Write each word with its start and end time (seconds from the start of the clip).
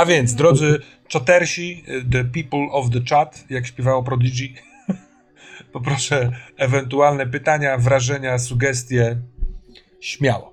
A 0.00 0.06
więc, 0.06 0.34
drodzy 0.34 0.78
czatersi, 1.08 1.84
the 2.12 2.24
people 2.24 2.72
of 2.72 2.90
the 2.90 3.00
chat, 3.10 3.44
jak 3.50 3.66
śpiewało 3.66 4.02
Prodigy, 4.02 4.48
poproszę 5.72 6.30
ewentualne 6.56 7.26
pytania, 7.26 7.78
wrażenia, 7.78 8.38
sugestie. 8.38 9.16
Śmiało. 10.00 10.52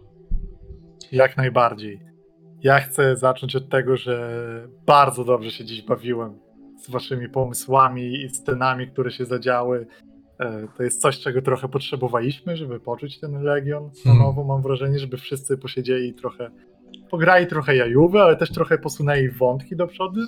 Jak 1.11 1.37
najbardziej. 1.37 1.99
Ja 2.63 2.79
chcę 2.79 3.15
zacząć 3.15 3.55
od 3.55 3.69
tego, 3.69 3.97
że 3.97 4.67
bardzo 4.85 5.23
dobrze 5.23 5.51
się 5.51 5.65
dziś 5.65 5.81
bawiłem 5.81 6.39
z 6.85 6.89
waszymi 6.89 7.29
pomysłami 7.29 8.13
i 8.23 8.29
scenami, 8.29 8.87
które 8.87 9.11
się 9.11 9.25
zadziały. 9.25 9.87
E, 10.39 10.67
To 10.77 10.83
jest 10.83 11.01
coś, 11.01 11.19
czego 11.19 11.41
trochę 11.41 11.67
potrzebowaliśmy, 11.67 12.57
żeby 12.57 12.79
poczuć 12.79 13.19
ten 13.19 13.41
Legion 13.43 13.83
na 13.83 13.91
Hmm. 14.03 14.23
nowo. 14.23 14.43
Mam 14.43 14.61
wrażenie, 14.61 14.99
żeby 14.99 15.17
wszyscy 15.17 15.57
posiedzieli 15.57 16.13
trochę, 16.13 16.51
pograli 17.09 17.47
trochę 17.47 17.75
jajówy, 17.75 18.21
ale 18.21 18.35
też 18.35 18.51
trochę 18.51 18.77
posunęli 18.77 19.29
wątki 19.29 19.75
do 19.75 19.87
przodu. 19.87 20.21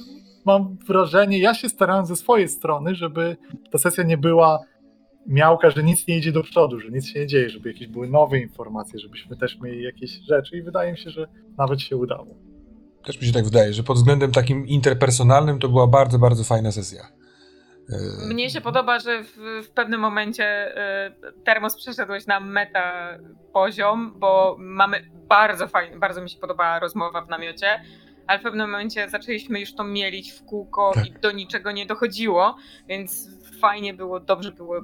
Mam 0.46 0.78
wrażenie, 0.88 1.40
ja 1.40 1.54
się 1.54 1.70
starałem 1.70 2.06
ze 2.06 2.16
swojej 2.16 2.48
strony, 2.48 2.96
żeby 2.96 3.38
ta 3.72 3.78
sesja 3.78 4.04
nie 4.04 4.18
była 4.18 4.60
miałka, 5.28 5.70
że 5.70 5.84
nic 5.84 6.08
nie 6.08 6.18
idzie 6.18 6.32
do 6.32 6.44
przodu, 6.44 6.80
że 6.80 6.90
nic 6.90 7.08
się 7.08 7.20
nie 7.20 7.28
dzieje, 7.28 7.50
żeby 7.50 7.72
jakieś 7.72 7.88
były 7.88 8.10
nowe 8.10 8.40
informacje, 8.40 9.00
żebyśmy 9.00 9.38
też 9.38 9.60
mieli 9.60 9.84
jakieś 9.84 10.12
rzeczy 10.12 10.58
i 10.58 10.62
wydaje 10.62 10.92
mi 10.92 10.98
się, 10.98 11.10
że 11.10 11.28
nawet 11.58 11.82
się 11.82 11.98
udało. 11.98 12.28
Też 13.06 13.22
mi 13.22 13.28
się 13.28 13.34
tak 13.34 13.46
wydaje, 13.46 13.74
że 13.74 13.84
pod 13.84 13.98
względem 13.98 14.32
takim 14.32 14.68
interpersonalnym 14.68 15.60
to 15.60 15.70
była 15.70 15.88
bardzo, 15.88 16.20
bardzo 16.20 16.44
fajna 16.44 16.72
sesja. 16.72 17.19
Mnie 18.28 18.50
się 18.50 18.62
podoba, 18.62 19.00
że 19.00 19.24
w, 19.24 19.38
w 19.66 19.70
pewnym 19.70 20.00
momencie 20.00 20.78
y, 21.28 21.44
Termos 21.44 21.76
przeszedłeś 21.76 22.28
na 22.28 22.40
meta 22.40 23.18
poziom, 23.54 24.14
bo 24.20 24.56
mamy 24.60 25.10
bardzo 25.30 25.68
fajnie, 25.68 25.98
bardzo 25.98 26.22
mi 26.22 26.30
się 26.30 26.40
podobała 26.40 26.80
rozmowa 26.80 27.22
w 27.22 27.30
namiocie, 27.30 27.82
ale 28.28 28.40
w 28.40 28.42
pewnym 28.42 28.72
momencie 28.72 29.10
zaczęliśmy 29.10 29.60
już 29.60 29.76
to 29.76 29.84
mielić 29.84 30.32
w 30.32 30.46
kółko 30.46 30.92
Tak. 30.96 31.08
i 31.08 31.12
do 31.12 31.32
niczego 31.32 31.72
nie 31.72 31.86
dochodziło, 31.86 32.56
więc 32.88 33.30
fajnie 33.62 33.94
było, 33.94 34.20
dobrze 34.20 34.52
było 34.52 34.82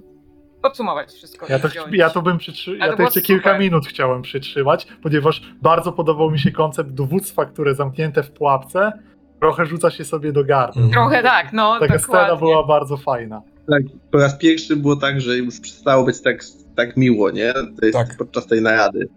podsumować 0.61 1.11
wszystko. 1.11 1.45
Ja 1.49 1.59
to, 1.59 1.67
ja 1.91 2.09
to 2.09 2.21
bym 2.21 2.37
przytrzy... 2.37 2.77
Ale 2.81 2.91
ja 2.91 2.97
to 2.97 3.03
jeszcze 3.03 3.21
kilka 3.21 3.49
super. 3.49 3.59
minut 3.59 3.87
chciałem 3.87 4.21
przytrzymać, 4.21 4.87
ponieważ 5.03 5.41
bardzo 5.61 5.91
podobał 5.91 6.31
mi 6.31 6.39
się 6.39 6.51
koncept 6.51 6.89
dowództwa, 6.89 7.45
które 7.45 7.75
zamknięte 7.75 8.23
w 8.23 8.31
pułapce 8.31 8.91
trochę 9.39 9.65
rzuca 9.65 9.91
się 9.91 10.05
sobie 10.05 10.31
do 10.31 10.43
gardła. 10.43 10.81
Mhm. 10.81 10.91
Trochę 10.93 11.23
tak, 11.23 11.53
no 11.53 11.79
Taka 11.79 11.97
dokładnie. 11.97 12.25
scena 12.25 12.35
była 12.35 12.67
bardzo 12.67 12.97
fajna. 12.97 13.41
Tak, 13.69 13.83
po 14.11 14.17
raz 14.17 14.37
pierwszy 14.37 14.75
było 14.75 14.95
tak, 14.95 15.21
że 15.21 15.37
już 15.37 15.59
przestało 15.59 16.03
być 16.05 16.21
tak, 16.21 16.43
tak 16.75 16.97
miło, 16.97 17.31
nie? 17.31 17.53
To 17.53 17.85
jest 17.85 17.97
Tak. 17.97 18.17
podczas 18.17 18.47
tej 18.47 18.61
narady. 18.61 19.07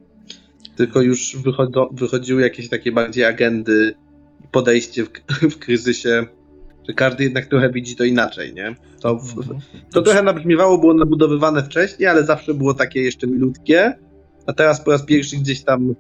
Tylko 0.77 1.01
już 1.01 1.37
wychodzą, 1.37 1.89
wychodziły 1.93 2.43
jakieś 2.43 2.69
takie 2.69 2.93
bardziej 2.93 3.25
agendy, 3.25 3.95
podejście 4.53 5.05
w, 5.05 5.11
w 5.55 5.59
kryzysie, 5.59 6.27
że 6.89 6.95
każdy 6.95 7.25
jednak 7.25 7.47
trochę 7.47 7.71
widzi 7.71 7.97
to 7.97 8.05
inaczej, 8.05 8.55
nie? 8.55 8.75
To, 9.01 9.17
w, 9.17 9.35
to 9.93 10.03
trochę 10.03 10.23
nabrzmiewało, 10.23 10.79
było 10.79 10.95
nabudowywane 10.95 11.63
wcześniej, 11.63 12.09
ale 12.09 12.25
zawsze 12.25 12.55
było 12.55 12.75
takie 12.75 13.03
jeszcze 13.03 13.27
milutkie, 13.27 13.99
a 14.47 14.53
teraz 14.53 14.81
po 14.81 14.91
raz 14.91 15.03
pierwszy 15.03 15.37
gdzieś 15.37 15.65
tam 15.65 15.95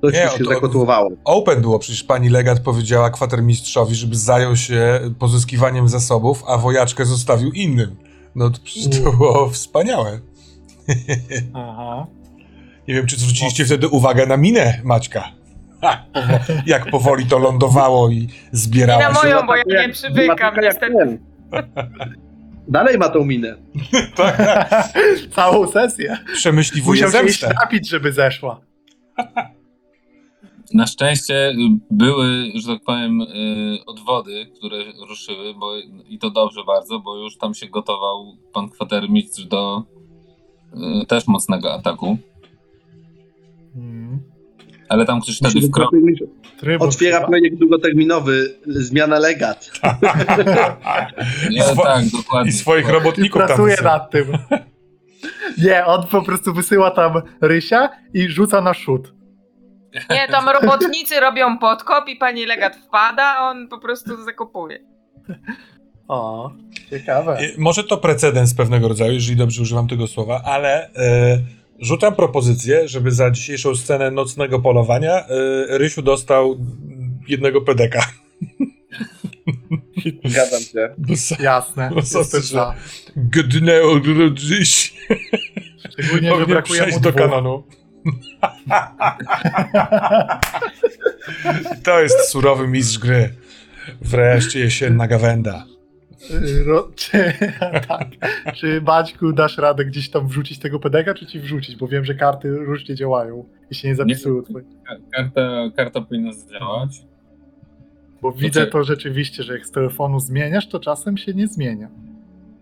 coś 0.00 0.14
Nie, 0.14 0.20
się 0.38 0.44
to- 0.44 0.50
zakotłowało. 0.50 1.10
Open 1.24 1.60
było, 1.60 1.78
przecież 1.78 2.02
pani 2.04 2.28
legat 2.28 2.60
powiedziała 2.60 3.10
kwatermistrzowi, 3.10 3.94
żeby 3.94 4.16
zajął 4.16 4.56
się 4.56 5.00
pozyskiwaniem 5.18 5.88
zasobów, 5.88 6.42
a 6.48 6.58
wojaczkę 6.58 7.04
zostawił 7.04 7.52
innym. 7.52 7.96
No 8.34 8.50
to 8.50 8.58
przecież 8.64 9.02
to 9.02 9.12
było 9.12 9.50
wspaniałe. 9.50 10.20
Aha. 11.54 12.06
Nie 12.88 12.94
wiem, 12.94 13.06
czy 13.06 13.16
zwróciliście 13.16 13.64
wtedy 13.64 13.88
uwagę 13.88 14.26
na 14.26 14.36
minę 14.36 14.80
Maćka. 14.84 15.24
Ha, 15.82 16.04
jak 16.66 16.90
powoli 16.90 17.26
to 17.26 17.38
lądowało 17.38 18.10
i 18.10 18.28
zbierała 18.52 19.02
I 19.02 19.04
na 19.04 19.14
się. 19.14 19.20
moją, 19.28 19.46
bo 19.46 19.56
ja 19.56 19.62
nie 19.86 19.88
przywykam, 19.92 20.54
niestety. 20.62 20.94
ten. 20.98 21.18
Dalej 22.68 22.98
ma 22.98 23.08
tą 23.08 23.24
minę. 23.24 23.56
Całą 25.36 25.66
sesję. 25.66 26.18
Przemyśliwuje 26.34 27.06
Musiał 27.06 27.20
się 27.22 27.26
iść 27.28 27.40
zemstę. 27.40 27.60
napić, 27.64 27.88
żeby 27.88 28.12
zeszła. 28.12 28.60
Na 30.74 30.86
szczęście 30.86 31.52
były, 31.90 32.44
że 32.54 32.66
tak 32.74 32.84
powiem, 32.84 33.20
y, 33.20 33.26
odwody, 33.86 34.46
które 34.56 34.76
ruszyły, 35.08 35.54
bo 35.54 35.76
i 36.08 36.18
to 36.18 36.30
dobrze 36.30 36.64
bardzo, 36.66 36.98
bo 36.98 37.16
już 37.16 37.36
tam 37.36 37.54
się 37.54 37.66
gotował 37.66 38.36
pan 38.52 38.68
kwatermistrz 38.68 39.44
do 39.44 39.82
y, 41.02 41.06
też 41.06 41.26
mocnego 41.26 41.74
ataku. 41.74 42.18
Mhm. 43.76 44.18
Ale 44.88 45.06
tam 45.06 45.20
ktoś 45.20 45.36
wtedy 45.36 45.68
wkroczył. 45.68 46.00
Trybun 46.60 46.88
Otwiera 46.88 47.26
projekt 47.26 47.56
długoterminowy, 47.58 48.54
zmiana 48.66 49.18
legat. 49.18 49.70
Nie, 51.50 51.62
swo- 51.62 51.82
tak, 51.82 52.04
dokładnie. 52.08 52.50
I 52.50 52.52
swoich 52.52 52.88
robotników 52.88 53.38
tam 53.38 53.46
pracuje 53.46 53.70
wysyła. 53.70 53.92
nad 53.92 54.10
tym. 54.10 54.26
Nie, 55.62 55.86
on 55.86 56.06
po 56.06 56.22
prostu 56.22 56.54
wysyła 56.54 56.90
tam 56.90 57.12
Rysia 57.40 57.88
i 58.14 58.28
rzuca 58.28 58.60
na 58.60 58.74
szut. 58.74 59.12
Nie, 60.10 60.28
tam 60.28 60.48
robotnicy 60.48 61.20
robią 61.20 61.58
podkop 61.58 62.08
i 62.08 62.16
pani 62.16 62.46
legat 62.46 62.76
wpada, 62.76 63.24
a 63.24 63.50
on 63.50 63.68
po 63.68 63.78
prostu 63.78 64.24
zakopuje. 64.24 64.78
O, 66.08 66.50
ciekawe. 66.90 67.38
Może 67.58 67.84
to 67.84 67.96
precedens 67.96 68.54
pewnego 68.54 68.88
rodzaju, 68.88 69.12
jeżeli 69.12 69.36
dobrze 69.36 69.62
używam 69.62 69.88
tego 69.88 70.06
słowa, 70.06 70.42
ale 70.44 70.90
e, 70.94 71.38
rzucam 71.78 72.14
propozycję, 72.14 72.88
żeby 72.88 73.12
za 73.12 73.30
dzisiejszą 73.30 73.76
scenę 73.76 74.10
nocnego 74.10 74.58
polowania 74.58 75.12
e, 75.12 75.78
Rysiu 75.78 76.02
dostał 76.02 76.58
jednego 77.28 77.60
pedeka. 77.60 78.06
Zgadzam 80.24 80.60
się. 80.60 80.94
Jasne, 81.40 81.90
za. 82.40 82.74
Gdneo 83.16 84.00
dziś. 84.32 84.94
Szczególnie, 85.90 86.36
że 86.38 86.46
brakuje 86.46 86.86
mu 86.86 87.00
do 87.00 87.10
dwóch. 87.10 87.14
kanonu. 87.14 87.64
to 91.84 92.00
jest 92.00 92.28
surowy 92.28 92.68
mistrz 92.68 92.98
gry. 92.98 93.34
Wreszcie 94.00 94.60
jesienna 94.60 95.06
gawenda. 95.06 95.64
Ro, 96.66 96.88
czy, 96.96 97.32
tak. 97.88 98.08
czy 98.54 98.82
Maćku 98.82 99.32
dasz 99.32 99.58
radę 99.58 99.84
gdzieś 99.84 100.10
tam 100.10 100.28
wrzucić 100.28 100.58
tego 100.58 100.80
pedeka, 100.80 101.14
czy 101.14 101.26
ci 101.26 101.40
wrzucić? 101.40 101.76
Bo 101.76 101.88
wiem, 101.88 102.04
że 102.04 102.14
karty 102.14 102.50
różnie 102.50 102.94
działają 102.94 103.44
i 103.70 103.74
się 103.74 103.88
nie 103.88 103.94
zapisują. 103.94 104.42
twoje. 104.42 104.64
Karta, 105.12 105.40
karta 105.76 106.00
powinna 106.00 106.32
zadziałać. 106.32 106.90
Bo 108.22 108.32
widzę 108.32 108.66
to 108.66 108.84
rzeczywiście, 108.84 109.42
że 109.42 109.52
jak 109.52 109.66
z 109.66 109.70
telefonu 109.70 110.20
zmieniasz, 110.20 110.68
to 110.68 110.80
czasem 110.80 111.16
się 111.16 111.34
nie 111.34 111.46
zmienia. 111.46 111.88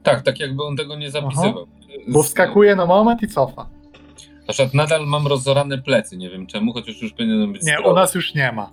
Tak, 0.02 0.22
tak 0.22 0.40
jakby 0.40 0.62
on 0.62 0.76
tego 0.76 0.96
nie 0.96 1.10
zapisywał. 1.10 1.66
Bo 2.08 2.22
wskakuje 2.22 2.76
na 2.76 2.86
moment 2.86 3.22
i 3.22 3.28
cofa. 3.28 3.68
Na 4.48 4.52
przykład 4.54 4.74
nadal 4.74 5.06
mam 5.06 5.26
rozorane 5.26 5.78
plecy, 5.78 6.16
nie 6.16 6.30
wiem 6.30 6.46
czemu, 6.46 6.72
chociaż 6.72 7.02
już 7.02 7.12
powinienem 7.12 7.52
być 7.52 7.62
Nie, 7.62 7.72
zdrowy. 7.72 7.90
u 7.90 7.94
nas 7.94 8.14
już 8.14 8.34
nie 8.34 8.52
ma. 8.52 8.72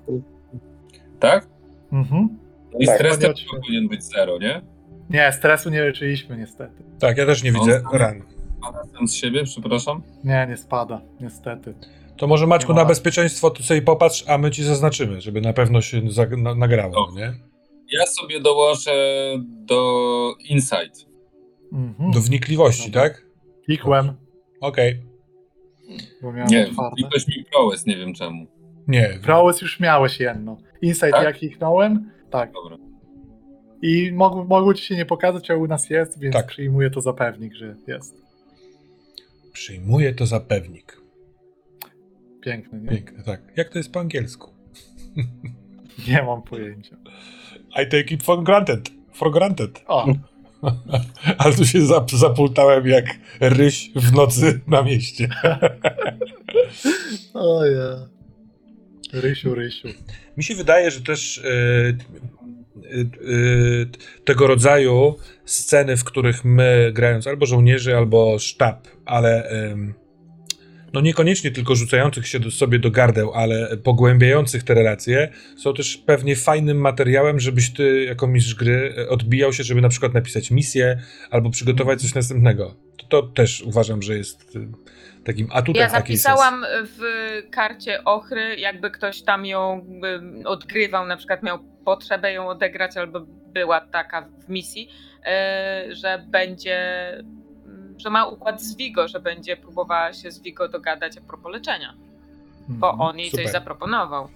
Tak? 1.19 1.47
Mhm. 1.91 2.29
I 2.79 2.85
Tak, 2.85 2.95
stres 2.95 3.19
też 3.19 3.45
powinien 3.51 3.87
być 3.87 4.03
zero, 4.03 4.37
nie? 4.39 4.61
Nie, 5.09 5.31
stresu 5.31 5.69
nie 5.69 5.81
leczyliśmy 5.81 6.37
niestety. 6.37 6.83
Tak, 6.99 7.17
ja 7.17 7.25
też 7.25 7.43
nie 7.43 7.51
widzę 7.51 7.83
On- 7.91 7.97
ran. 7.99 8.21
A 8.61 8.87
sam 8.97 9.07
z 9.07 9.13
siebie, 9.13 9.43
przepraszam. 9.43 10.01
Nie, 10.23 10.45
nie 10.49 10.57
spada, 10.57 11.01
niestety. 11.21 11.73
To 12.17 12.27
może 12.27 12.47
Maćku 12.47 12.73
na 12.73 12.85
bezpieczeństwo 12.85 13.49
ty 13.49 13.63
sobie 13.63 13.81
popatrz, 13.81 14.23
a 14.27 14.37
my 14.37 14.51
ci 14.51 14.63
zaznaczymy, 14.63 15.21
żeby 15.21 15.41
na 15.41 15.53
pewno 15.53 15.81
się 15.81 16.01
na- 16.37 16.55
nagrało, 16.55 16.95
O. 16.95 17.07
no 17.11 17.19
nie? 17.19 17.33
Ja 17.91 18.05
sobie 18.05 18.39
dołożę 18.39 18.91
do 19.65 20.33
Insight. 20.49 21.05
Mhm. 21.73 22.11
Do 22.11 22.19
wnikliwości, 22.21 22.91
Dobra. 22.91 23.09
tak? 23.09 23.25
Klikłem, 23.65 24.13
Okej. 24.61 25.01
Bo 26.21 26.33
miałem 26.33 26.49
Nie, 26.49 26.67
otwarte. 26.67 27.03
ktoś 27.09 27.27
mi 27.27 27.45
prowes, 27.51 27.85
nie 27.85 27.97
wiem 27.97 28.13
czemu. 28.13 28.47
Nie. 28.87 29.19
Prowess 29.23 29.61
już 29.61 29.79
miałeś 29.79 30.19
jedno. 30.19 30.57
Insight 30.81 31.11
Tak? 31.11 31.23
jak 31.23 31.37
kliknąłem, 31.37 32.11
tak. 32.29 32.51
Dobra. 32.51 32.77
I 33.81 34.11
mog, 34.11 34.47
mogło 34.49 34.73
ci 34.73 34.85
się 34.85 34.95
nie 34.95 35.05
pokazać, 35.05 35.51
a 35.51 35.55
u 35.55 35.67
nas 35.67 35.89
jest, 35.89 36.19
więc 36.19 36.35
Tak. 36.35 36.47
przyjmuję 36.47 36.89
to 36.89 37.01
za 37.01 37.13
pewnik, 37.13 37.53
że 37.53 37.75
jest. 37.87 38.23
Przyjmuję 39.53 40.13
to 40.13 40.25
za 40.25 40.39
pewnik. 40.39 40.97
Piękny, 42.41 42.81
nie? 42.81 42.89
Piękne, 42.89 43.23
tak. 43.23 43.41
Jak 43.55 43.69
to 43.69 43.77
jest 43.79 43.91
po 43.91 43.99
angielsku? 43.99 44.51
Nie 46.07 46.23
mam 46.23 46.41
pojęcia. 46.41 46.97
I 47.83 47.89
take 47.89 48.13
it 48.13 48.23
for 48.23 48.43
granted. 48.43 48.89
For 49.13 49.31
granted. 49.31 49.83
O, 49.87 50.07
Ale 51.37 51.55
tu 51.55 51.65
się 51.65 51.85
zap 51.85 52.11
zapultałem 52.11 52.87
jak 52.87 53.05
ryś 53.39 53.91
w 53.95 54.13
nocy 54.13 54.59
na 54.67 54.83
mieście. 54.83 55.29
o 57.33 57.65
ja. 57.65 58.07
Rysiu, 59.13 59.55
Rysiu. 59.55 59.87
Mi 60.37 60.43
się 60.43 60.55
wydaje, 60.55 60.91
że 60.91 61.01
też 61.01 61.37
e, 61.37 61.43
e, 61.49 61.93
e, 63.01 63.05
tego 64.25 64.47
rodzaju 64.47 65.15
sceny, 65.45 65.97
w 65.97 66.03
których 66.03 66.45
my 66.45 66.91
grając 66.93 67.27
albo 67.27 67.45
żołnierzy, 67.45 67.97
albo 67.97 68.39
sztab, 68.39 68.87
ale 69.05 69.49
no 70.93 71.01
niekoniecznie 71.01 71.51
tylko 71.51 71.75
rzucających 71.75 72.27
się 72.27 72.39
do, 72.39 72.51
sobie 72.51 72.79
do 72.79 72.91
gardeł, 72.91 73.33
ale 73.33 73.77
pogłębiających 73.77 74.63
te 74.63 74.73
relacje, 74.73 75.29
są 75.57 75.73
też 75.73 75.97
pewnie 75.97 76.35
fajnym 76.35 76.77
materiałem, 76.77 77.39
żebyś 77.39 77.73
ty 77.73 78.03
jako 78.03 78.27
mistrz 78.27 78.55
gry 78.55 78.93
e, 78.97 79.09
odbijał 79.09 79.53
się, 79.53 79.63
żeby 79.63 79.81
na 79.81 79.89
przykład 79.89 80.13
napisać 80.13 80.51
misję 80.51 80.99
albo 81.31 81.49
przygotować 81.49 82.01
coś 82.01 82.13
następnego. 82.13 82.75
To, 82.97 83.05
to 83.07 83.27
też 83.27 83.61
uważam, 83.61 84.01
że 84.01 84.17
jest 84.17 84.55
y, 84.55 84.67
takim 85.23 85.47
atutem 85.51 85.81
Ja 85.81 85.89
zapisałam 85.89 86.65
w 86.83 86.99
karcie 87.51 88.03
ochry, 88.03 88.55
jakby 88.55 88.91
ktoś 88.91 89.21
tam 89.21 89.45
ją 89.45 89.85
y, 90.41 90.47
odgrywał, 90.47 91.07
na 91.07 91.17
przykład 91.17 91.43
miał 91.43 91.59
potrzebę 91.85 92.33
ją 92.33 92.47
odegrać, 92.47 92.97
albo 92.97 93.19
była 93.53 93.81
taka 93.81 94.29
w 94.45 94.49
misji, 94.49 94.89
że 95.91 96.25
będzie, 96.27 96.77
że 97.97 98.09
ma 98.09 98.25
układ 98.25 98.61
z 98.61 98.75
Vigo, 98.75 99.07
że 99.07 99.19
będzie 99.19 99.57
próbowała 99.57 100.13
się 100.13 100.31
z 100.31 100.39
Vigo 100.41 100.67
dogadać 100.67 101.17
a 101.17 101.21
propos 101.21 101.51
leczenia, 101.53 101.93
bo 102.69 102.91
Mhm. 102.91 103.09
on 103.09 103.19
jej 103.19 103.29
super. 103.29 103.45
coś 103.45 103.51
zaproponował. 103.53 104.27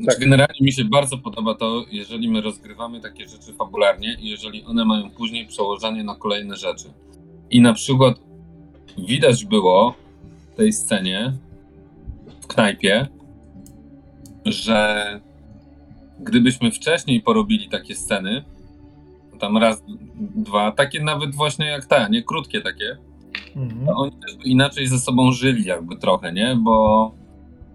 Znaczy, 0.00 0.20
Generalnie 0.20 0.58
mi 0.60 0.72
się 0.72 0.84
bardzo 0.84 1.18
podoba 1.18 1.54
to, 1.54 1.84
jeżeli 1.90 2.28
my 2.28 2.40
rozgrywamy 2.40 3.00
takie 3.00 3.28
rzeczy 3.28 3.52
fabularnie 3.52 4.16
i 4.20 4.28
jeżeli 4.30 4.64
one 4.64 4.84
mają 4.84 5.10
później 5.10 5.46
przełożenie 5.46 6.04
na 6.04 6.14
kolejne 6.14 6.56
rzeczy. 6.56 6.88
I 7.50 7.60
na 7.60 7.72
przykład 7.74 8.14
widać 8.98 9.44
było 9.44 9.94
w 10.52 10.56
tej 10.56 10.72
scenie 10.72 11.32
w 12.40 12.46
knajpie, 12.46 13.06
że 14.44 15.20
gdybyśmy 16.20 16.70
wcześniej 16.70 17.20
porobili 17.20 17.68
takie 17.68 17.94
sceny, 17.94 18.44
tam 19.36 19.56
raz, 19.56 19.82
dwa, 20.36 20.72
takie 20.72 21.02
nawet 21.02 21.34
właśnie 21.34 21.66
jak 21.66 21.86
ta, 21.86 22.08
nie 22.08 22.22
krótkie 22.22 22.60
takie, 22.60 22.96
Mhm. 23.56 23.86
to 23.86 23.92
oni 23.96 24.12
też 24.12 24.36
inaczej 24.44 24.86
ze 24.86 24.98
sobą 24.98 25.32
żyli 25.32 25.64
jakby 25.64 25.96
trochę, 25.96 26.32
nie? 26.32 26.56
Bo 26.62 27.10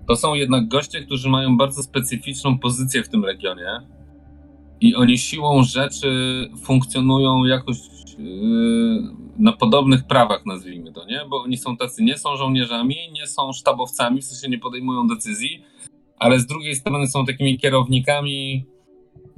to 0.08 0.16
są 0.16 0.34
jednak 0.34 0.68
goście, 0.68 1.02
którzy 1.02 1.30
mają 1.30 1.58
bardzo 1.58 1.84
specyficzną 1.84 2.60
pozycję 2.60 3.04
w 3.04 3.10
tym 3.10 3.26
regionie 3.26 3.82
i 4.82 4.96
oni 4.96 5.18
siłą 5.18 5.64
rzeczy 5.64 6.10
funkcjonują 6.64 7.46
jakoś 7.46 7.78
yy, 8.18 9.02
na 9.40 9.52
podobnych 9.52 10.04
prawach, 10.08 10.46
nazwijmy 10.46 10.92
to, 10.94 11.06
nie? 11.06 11.22
Bo 11.30 11.42
oni 11.42 11.58
są 11.58 11.78
tacy, 11.78 12.04
nie 12.04 12.18
są 12.18 12.36
żołnierzami, 12.36 12.96
nie 13.14 13.28
są 13.28 13.54
sztabowcami, 13.54 14.22
w 14.22 14.26
sensie 14.26 14.50
nie 14.50 14.60
podejmują 14.60 15.08
decyzji, 15.08 15.64
ale 16.20 16.40
z 16.40 16.46
drugiej 16.46 16.76
strony 16.76 17.08
są 17.08 17.26
takimi 17.26 17.60
kierownikami 17.60 18.66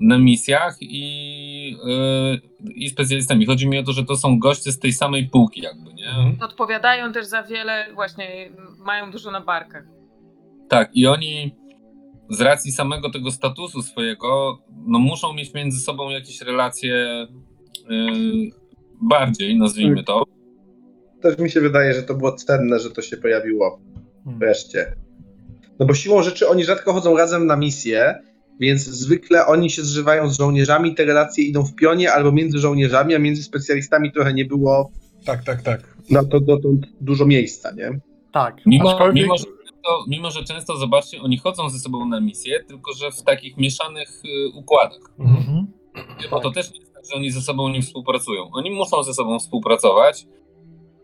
na 0.03 0.17
misjach 0.17 0.77
i, 0.81 1.71
yy, 1.85 2.73
i 2.75 2.89
specjalistami. 2.89 3.45
Chodzi 3.45 3.67
mi 3.67 3.77
o 3.79 3.83
to, 3.83 3.91
że 3.93 4.03
to 4.05 4.15
są 4.17 4.39
goście 4.39 4.71
z 4.71 4.79
tej 4.79 4.93
samej 4.93 5.29
półki 5.29 5.61
jakby, 5.61 5.93
nie? 5.93 6.07
Mhm. 6.09 6.37
Odpowiadają 6.41 7.11
też 7.13 7.25
za 7.25 7.43
wiele, 7.43 7.85
właśnie 7.93 8.49
mają 8.79 9.11
dużo 9.11 9.31
na 9.31 9.41
barkach. 9.41 9.83
Tak, 10.69 10.89
i 10.93 11.07
oni 11.07 11.55
z 12.29 12.41
racji 12.41 12.71
samego 12.71 13.09
tego 13.09 13.31
statusu 13.31 13.81
swojego, 13.81 14.57
no 14.87 14.99
muszą 14.99 15.33
mieć 15.33 15.53
między 15.53 15.79
sobą 15.79 16.09
jakieś 16.09 16.41
relacje 16.41 17.27
yy, 17.89 18.49
bardziej, 19.01 19.57
nazwijmy 19.57 20.03
to. 20.03 20.23
Też 21.21 21.37
mi 21.37 21.49
się 21.51 21.61
wydaje, 21.61 21.93
że 21.93 22.03
to 22.03 22.13
było 22.13 22.31
cenne, 22.31 22.79
że 22.79 22.91
to 22.91 23.01
się 23.01 23.17
pojawiło 23.17 23.79
Mhm. 24.17 24.39
wreszcie. 24.39 24.95
No 25.79 25.85
bo 25.85 25.93
siłą 25.93 26.21
rzeczy 26.23 26.47
oni 26.47 26.63
rzadko 26.63 26.93
chodzą 26.93 27.17
razem 27.17 27.47
na 27.47 27.55
misje, 27.55 28.19
więc 28.59 28.81
zwykle 28.83 29.45
oni 29.45 29.69
się 29.69 29.81
zżywają 29.83 30.29
z 30.29 30.37
żołnierzami, 30.37 30.95
te 30.95 31.05
relacje 31.05 31.43
idą 31.43 31.63
w 31.63 31.75
pionie 31.75 32.11
albo 32.13 32.31
między 32.31 32.59
żołnierzami, 32.59 33.15
a 33.15 33.19
między 33.19 33.43
specjalistami 33.43 34.11
trochę 34.11 34.33
nie 34.33 34.45
było 34.45 34.91
Tak, 35.25 35.43
tak, 35.43 35.61
tak. 35.61 35.97
na 36.09 36.23
to 36.23 36.39
dotąd 36.39 36.85
dużo 37.01 37.25
miejsca, 37.25 37.71
nie? 37.71 37.99
Tak. 38.31 38.61
Mimo, 38.65 38.89
aczkolwiek- 38.91 39.23
mimo, 39.23 39.37
że 39.37 39.43
często, 39.45 40.05
mimo, 40.07 40.31
że 40.31 40.43
często, 40.43 40.77
zobaczcie, 40.77 41.21
oni 41.21 41.37
chodzą 41.37 41.69
ze 41.69 41.79
sobą 41.79 42.05
na 42.05 42.19
misje, 42.21 42.63
tylko 42.63 42.93
że 42.93 43.11
w 43.11 43.21
takich 43.23 43.57
mieszanych 43.57 44.21
y, 44.25 44.49
układach. 44.57 45.01
Mhm. 45.19 45.37
Mhm. 45.37 45.67
Bo 46.31 46.39
to 46.39 46.51
też 46.51 46.71
nie 46.73 46.79
jest 46.79 46.93
tak, 46.93 47.03
że 47.05 47.15
oni 47.15 47.31
ze 47.31 47.41
sobą 47.41 47.69
nie 47.69 47.81
współpracują. 47.81 48.49
Oni 48.51 48.71
muszą 48.71 49.03
ze 49.03 49.13
sobą 49.13 49.39
współpracować, 49.39 50.25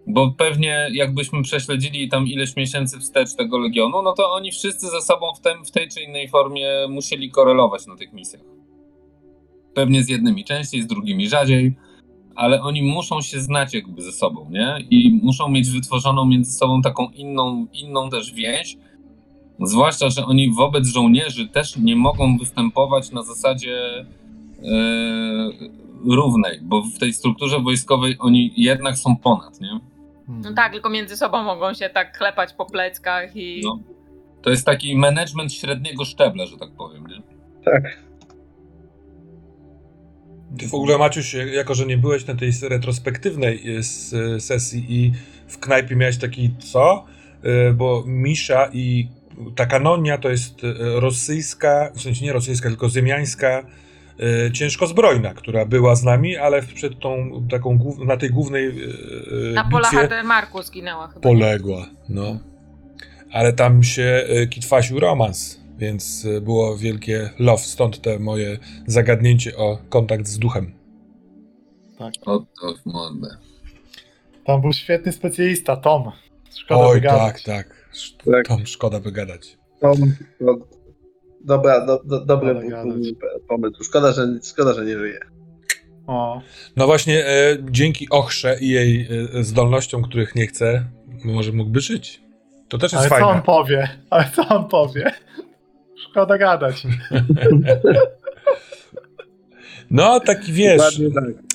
bo 0.10 0.32
pewnie 0.32 0.88
jakbyśmy 0.92 1.44
prześledzili 1.44 2.10
tam 2.10 2.28
ileś 2.28 2.56
miesięcy 2.56 3.00
wstecz 3.00 3.36
tego 3.36 3.58
Legionu, 3.58 4.02
no 4.02 4.14
to 4.14 4.32
oni 4.32 4.52
wszyscy 4.52 4.88
ze 4.88 5.02
sobą 5.02 5.34
w, 5.34 5.40
tym, 5.40 5.66
w 5.66 5.72
tej 5.72 5.90
czy 5.90 6.02
innej 6.02 6.30
formie 6.30 6.70
musieli 6.90 7.32
korelować 7.32 7.88
na 7.88 7.96
tych 7.96 8.14
misjach. 8.14 8.42
Pewnie 9.74 10.04
z 10.04 10.10
jednymi 10.10 10.46
częściej, 10.46 10.82
z 10.82 10.88
drugimi 10.88 11.30
rzadziej, 11.30 11.76
ale 12.36 12.62
oni 12.62 12.84
muszą 12.84 13.22
się 13.22 13.40
znać 13.40 13.74
jakby 13.74 14.02
ze 14.02 14.12
sobą, 14.12 14.50
nie? 14.52 14.78
I 14.90 15.20
muszą 15.24 15.50
mieć 15.50 15.70
wytworzoną 15.70 16.26
między 16.26 16.52
sobą 16.52 16.82
taką 16.82 17.10
inną, 17.10 17.68
inną 17.74 18.10
też 18.10 18.34
więź, 18.34 18.78
Zwłaszcza, 19.62 20.10
że 20.10 20.26
oni 20.26 20.54
wobec 20.54 20.88
żołnierzy 20.88 21.48
też 21.48 21.78
nie 21.78 21.96
mogą 21.96 22.38
występować 22.38 23.12
na 23.12 23.24
zasadzie 23.24 24.00
e, 24.00 24.06
równej, 26.06 26.60
bo 26.62 26.82
w 26.82 26.98
tej 26.98 27.14
strukturze 27.14 27.60
wojskowej 27.60 28.16
oni 28.20 28.54
jednak 28.58 28.98
są 28.98 29.16
ponad, 29.16 29.62
nie? 29.62 29.80
No 30.30 30.54
tak, 30.54 30.72
tylko 30.72 30.90
między 30.90 31.18
sobą 31.18 31.44
mogą 31.44 31.74
się 31.74 31.90
tak 31.90 32.18
klepać 32.18 32.54
po 32.54 32.66
pleckach 32.66 33.36
i... 33.36 33.62
No. 33.64 33.80
To 34.42 34.50
jest 34.50 34.66
taki 34.66 34.96
management 34.98 35.54
średniego 35.54 36.06
szczebla, 36.06 36.46
że 36.46 36.58
tak 36.58 36.70
powiem, 36.72 37.08
nie? 37.08 37.22
Ty 40.60 40.68
w 40.68 40.74
ogóle, 40.74 40.98
Maciuś, 40.98 41.34
jako 41.54 41.74
że 41.76 41.86
nie 41.86 41.98
byłeś 41.98 42.26
na 42.28 42.36
tej 42.36 42.52
retrospektywnej 42.70 43.76
y, 43.76 43.78
s- 43.80 44.16
sesji 44.40 44.86
i 44.90 45.12
w 45.48 45.60
knajpie 45.60 45.96
miałeś 45.96 46.18
taki 46.18 46.56
co? 46.60 47.06
Y, 47.70 47.74
Bo 47.74 48.04
Misza 48.08 48.70
i 48.74 49.10
ta 49.56 49.66
kanonia 49.66 50.18
to 50.18 50.30
jest 50.30 50.62
rosyjska, 50.96 51.92
w 51.96 52.02
sensie 52.02 52.26
nie 52.26 52.34
rosyjska, 52.34 52.70
tylko 52.70 52.90
ziemiańska 52.90 53.66
y, 54.48 54.52
ciężkozbrojna, 54.52 55.34
która 55.34 55.66
była 55.66 55.96
z 55.96 56.04
nami, 56.04 56.38
ale 56.38 56.62
przed 56.64 57.00
tą 57.00 57.42
taką 57.52 57.96
na 58.06 58.18
tej 58.18 58.30
głównej 58.30 58.66
y, 58.68 58.72
y, 59.52 59.54
Na 59.54 59.70
pola 59.70 59.90
bitwie 59.92 60.24
Marku 60.24 60.64
zginęła 60.64 61.08
chyba. 61.08 61.20
poległa, 61.20 61.86
no. 62.10 62.40
Ale 63.32 63.54
tam 63.54 63.84
się 63.84 64.26
y, 64.44 64.48
kitwasił 64.48 65.00
romans, 65.00 65.60
więc 65.78 66.28
było 66.42 66.78
wielkie 66.78 67.30
love, 67.40 67.62
stąd 67.64 68.02
te 68.02 68.20
moje 68.20 68.58
zagadnięcie 68.88 69.58
o 69.58 69.78
kontakt 69.90 70.28
z 70.28 70.40
duchem. 70.40 70.74
O 72.26 72.40
to 72.62 72.74
w 72.84 72.86
mordę. 72.86 73.28
Tam 74.46 74.62
był 74.62 74.74
świetny 74.74 75.12
specjalista, 75.12 75.76
Tom. 75.78 76.12
Szkoda 76.56 76.82
Oj, 76.88 76.94
wygadać. 76.96 77.44
tak, 77.44 77.56
tak. 77.66 77.90
Sz- 77.92 78.18
Tak. 78.32 78.48
Tom, 78.48 78.66
szkoda 78.68 79.00
wygadać. 79.00 79.58
To, 79.82 79.94
no, 80.42 80.58
dobra, 81.42 81.86
do, 81.86 82.02
do, 82.06 82.26
dobry 82.26 82.50
Ale 82.50 82.94
pomysł. 83.48 83.84
Szkoda 83.84 84.12
że, 84.12 84.28
szkoda, 84.44 84.74
że 84.74 84.86
nie 84.86 84.98
żyje. 84.98 85.20
O, 86.08 86.42
No 86.76 86.86
właśnie, 86.86 87.26
e, 87.28 87.58
dzięki 87.72 88.08
Ochrze 88.10 88.58
i 88.62 88.70
jej 88.70 89.08
e, 89.36 89.44
zdolnościom, 89.44 90.04
których 90.04 90.36
nie 90.36 90.48
chcę, 90.48 90.86
może 91.26 91.52
mógłby 91.52 91.80
żyć. 91.80 92.22
To 92.70 92.78
też 92.78 92.92
jest 92.92 93.02
ale 93.02 93.10
co 93.10 93.16
on 93.28 93.34
fajne. 93.34 93.42
powie? 93.46 93.90
Ale 94.10 94.30
co 94.36 94.48
on 94.48 94.68
powie? 94.68 95.12
Szkoda 96.10 96.38
gadać. 96.38 96.84
No, 99.92 100.20
taki 100.20 100.54
wiesz. 100.54 101.02
Tak. 101.16 101.49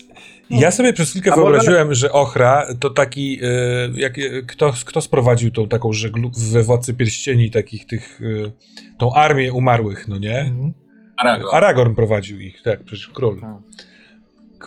Ja 0.51 0.71
sobie 0.71 0.93
przez 0.93 1.11
chwilkę 1.11 1.33
A 1.33 1.37
może- 1.37 1.43
wyobraziłem, 1.53 1.95
że 1.95 2.13
Ochra 2.13 2.67
to 2.81 2.91
taki, 2.91 3.41
e, 3.43 3.47
jak, 3.95 4.19
e, 4.19 4.43
kto, 4.47 4.73
kto 4.85 5.01
sprowadził 5.01 5.51
tą 5.51 5.69
taką 5.69 5.93
żeglu 5.93 6.31
we 6.53 6.63
Władcy 6.63 6.95
Pierścieni, 6.95 7.51
takich 7.51 7.87
tych, 7.87 8.21
e, 8.47 8.51
tą 8.99 9.13
armię 9.15 9.53
umarłych, 9.53 10.09
no 10.09 10.19
nie? 10.19 10.39
Mhm. 10.41 10.73
Arago. 11.17 11.55
Aragorn 11.55 11.95
prowadził 11.95 12.41
ich, 12.41 12.63
tak, 12.63 12.85
przecież 12.85 13.09
król. 13.09 13.41
Tak. 13.41 13.51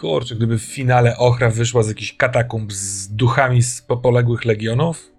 Kurczę, 0.01 0.35
gdyby 0.35 0.57
w 0.59 0.63
finale 0.63 1.17
Ochra 1.17 1.49
wyszła 1.49 1.83
z 1.83 1.87
jakichś 1.87 2.13
katakumb 2.13 2.73
z 2.73 3.07
duchami 3.07 3.63
z 3.63 3.81
poległych 3.81 4.45
legionów, 4.45 5.11
No, 5.11 5.16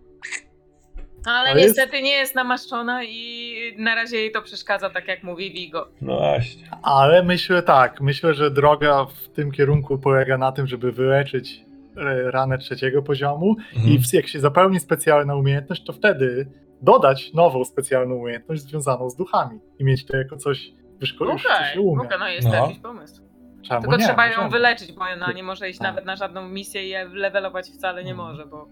ale 1.27 1.51
Ale 1.51 1.61
jest- 1.61 1.77
niestety 1.77 2.03
nie 2.03 2.11
jest 2.13 2.35
namaszczona 2.35 3.05
i 3.05 3.55
na 3.79 3.95
razie 3.95 4.17
jej 4.17 4.33
to 4.33 4.43
przeszkadza, 4.43 4.91
tak 4.91 5.09
jak 5.09 5.23
mówi 5.23 5.53
Vigo. 5.53 5.89
no 6.01 6.17
właśnie. 6.19 6.69
Ale 6.83 7.23
myślę 7.23 7.63
tak, 7.63 8.01
myślę, 8.01 8.35
że 8.35 8.51
droga 8.51 9.05
w 9.05 9.29
tym 9.29 9.53
kierunku 9.53 9.99
polega 9.99 10.39
na 10.39 10.53
tym, 10.53 10.67
żeby 10.67 10.93
wyleczyć 10.93 11.65
e, 11.97 12.31
ranę 12.31 12.59
trzeciego 12.59 13.03
poziomu 13.03 13.57
Mhm. 13.77 13.95
i 13.95 13.99
w- 13.99 14.13
jak 14.15 14.29
się 14.29 14.41
zapełni 14.41 14.81
specjalną 14.81 15.39
umiejętność, 15.39 15.85
to 15.85 15.93
wtedy 15.93 16.47
dodać 16.83 17.33
nową 17.35 17.65
specjalną 17.65 18.15
umiejętność 18.15 18.63
związaną 18.63 19.11
z 19.11 19.17
duchami 19.17 19.61
i 19.79 19.85
mieć 19.85 20.07
to 20.07 20.17
jako 20.17 20.37
coś 20.37 20.71
wyszkolić, 21.01 21.43
co 21.43 21.49
Okej, 21.55 21.75
się 21.75 21.81
umie. 21.81 22.03
okay, 22.07 22.19
no 22.19 22.29
jest 22.29 22.47
No. 22.47 22.53
to 22.53 22.57
jakiś 22.67 22.79
pomysł. 22.79 23.23
Czemu 23.63 23.81
Tylko 23.81 23.97
nie? 23.97 24.05
trzeba 24.05 24.25
ją 24.27 24.31
Możemy. 24.33 24.51
wyleczyć, 24.51 24.93
bo 24.93 25.01
ona 25.17 25.33
nie 25.33 25.43
może 25.43 25.71
iść 25.71 25.79
Tak. 25.79 25.89
nawet 25.89 26.05
na 26.05 26.17
żadną 26.17 26.49
misję 26.49 26.85
i 26.87 26.89
je 26.89 27.09
levelować 27.13 27.67
wcale 27.71 28.05
nie 28.05 28.11
Mhm. 28.11 28.29
może, 28.29 28.47
bo... 28.47 28.69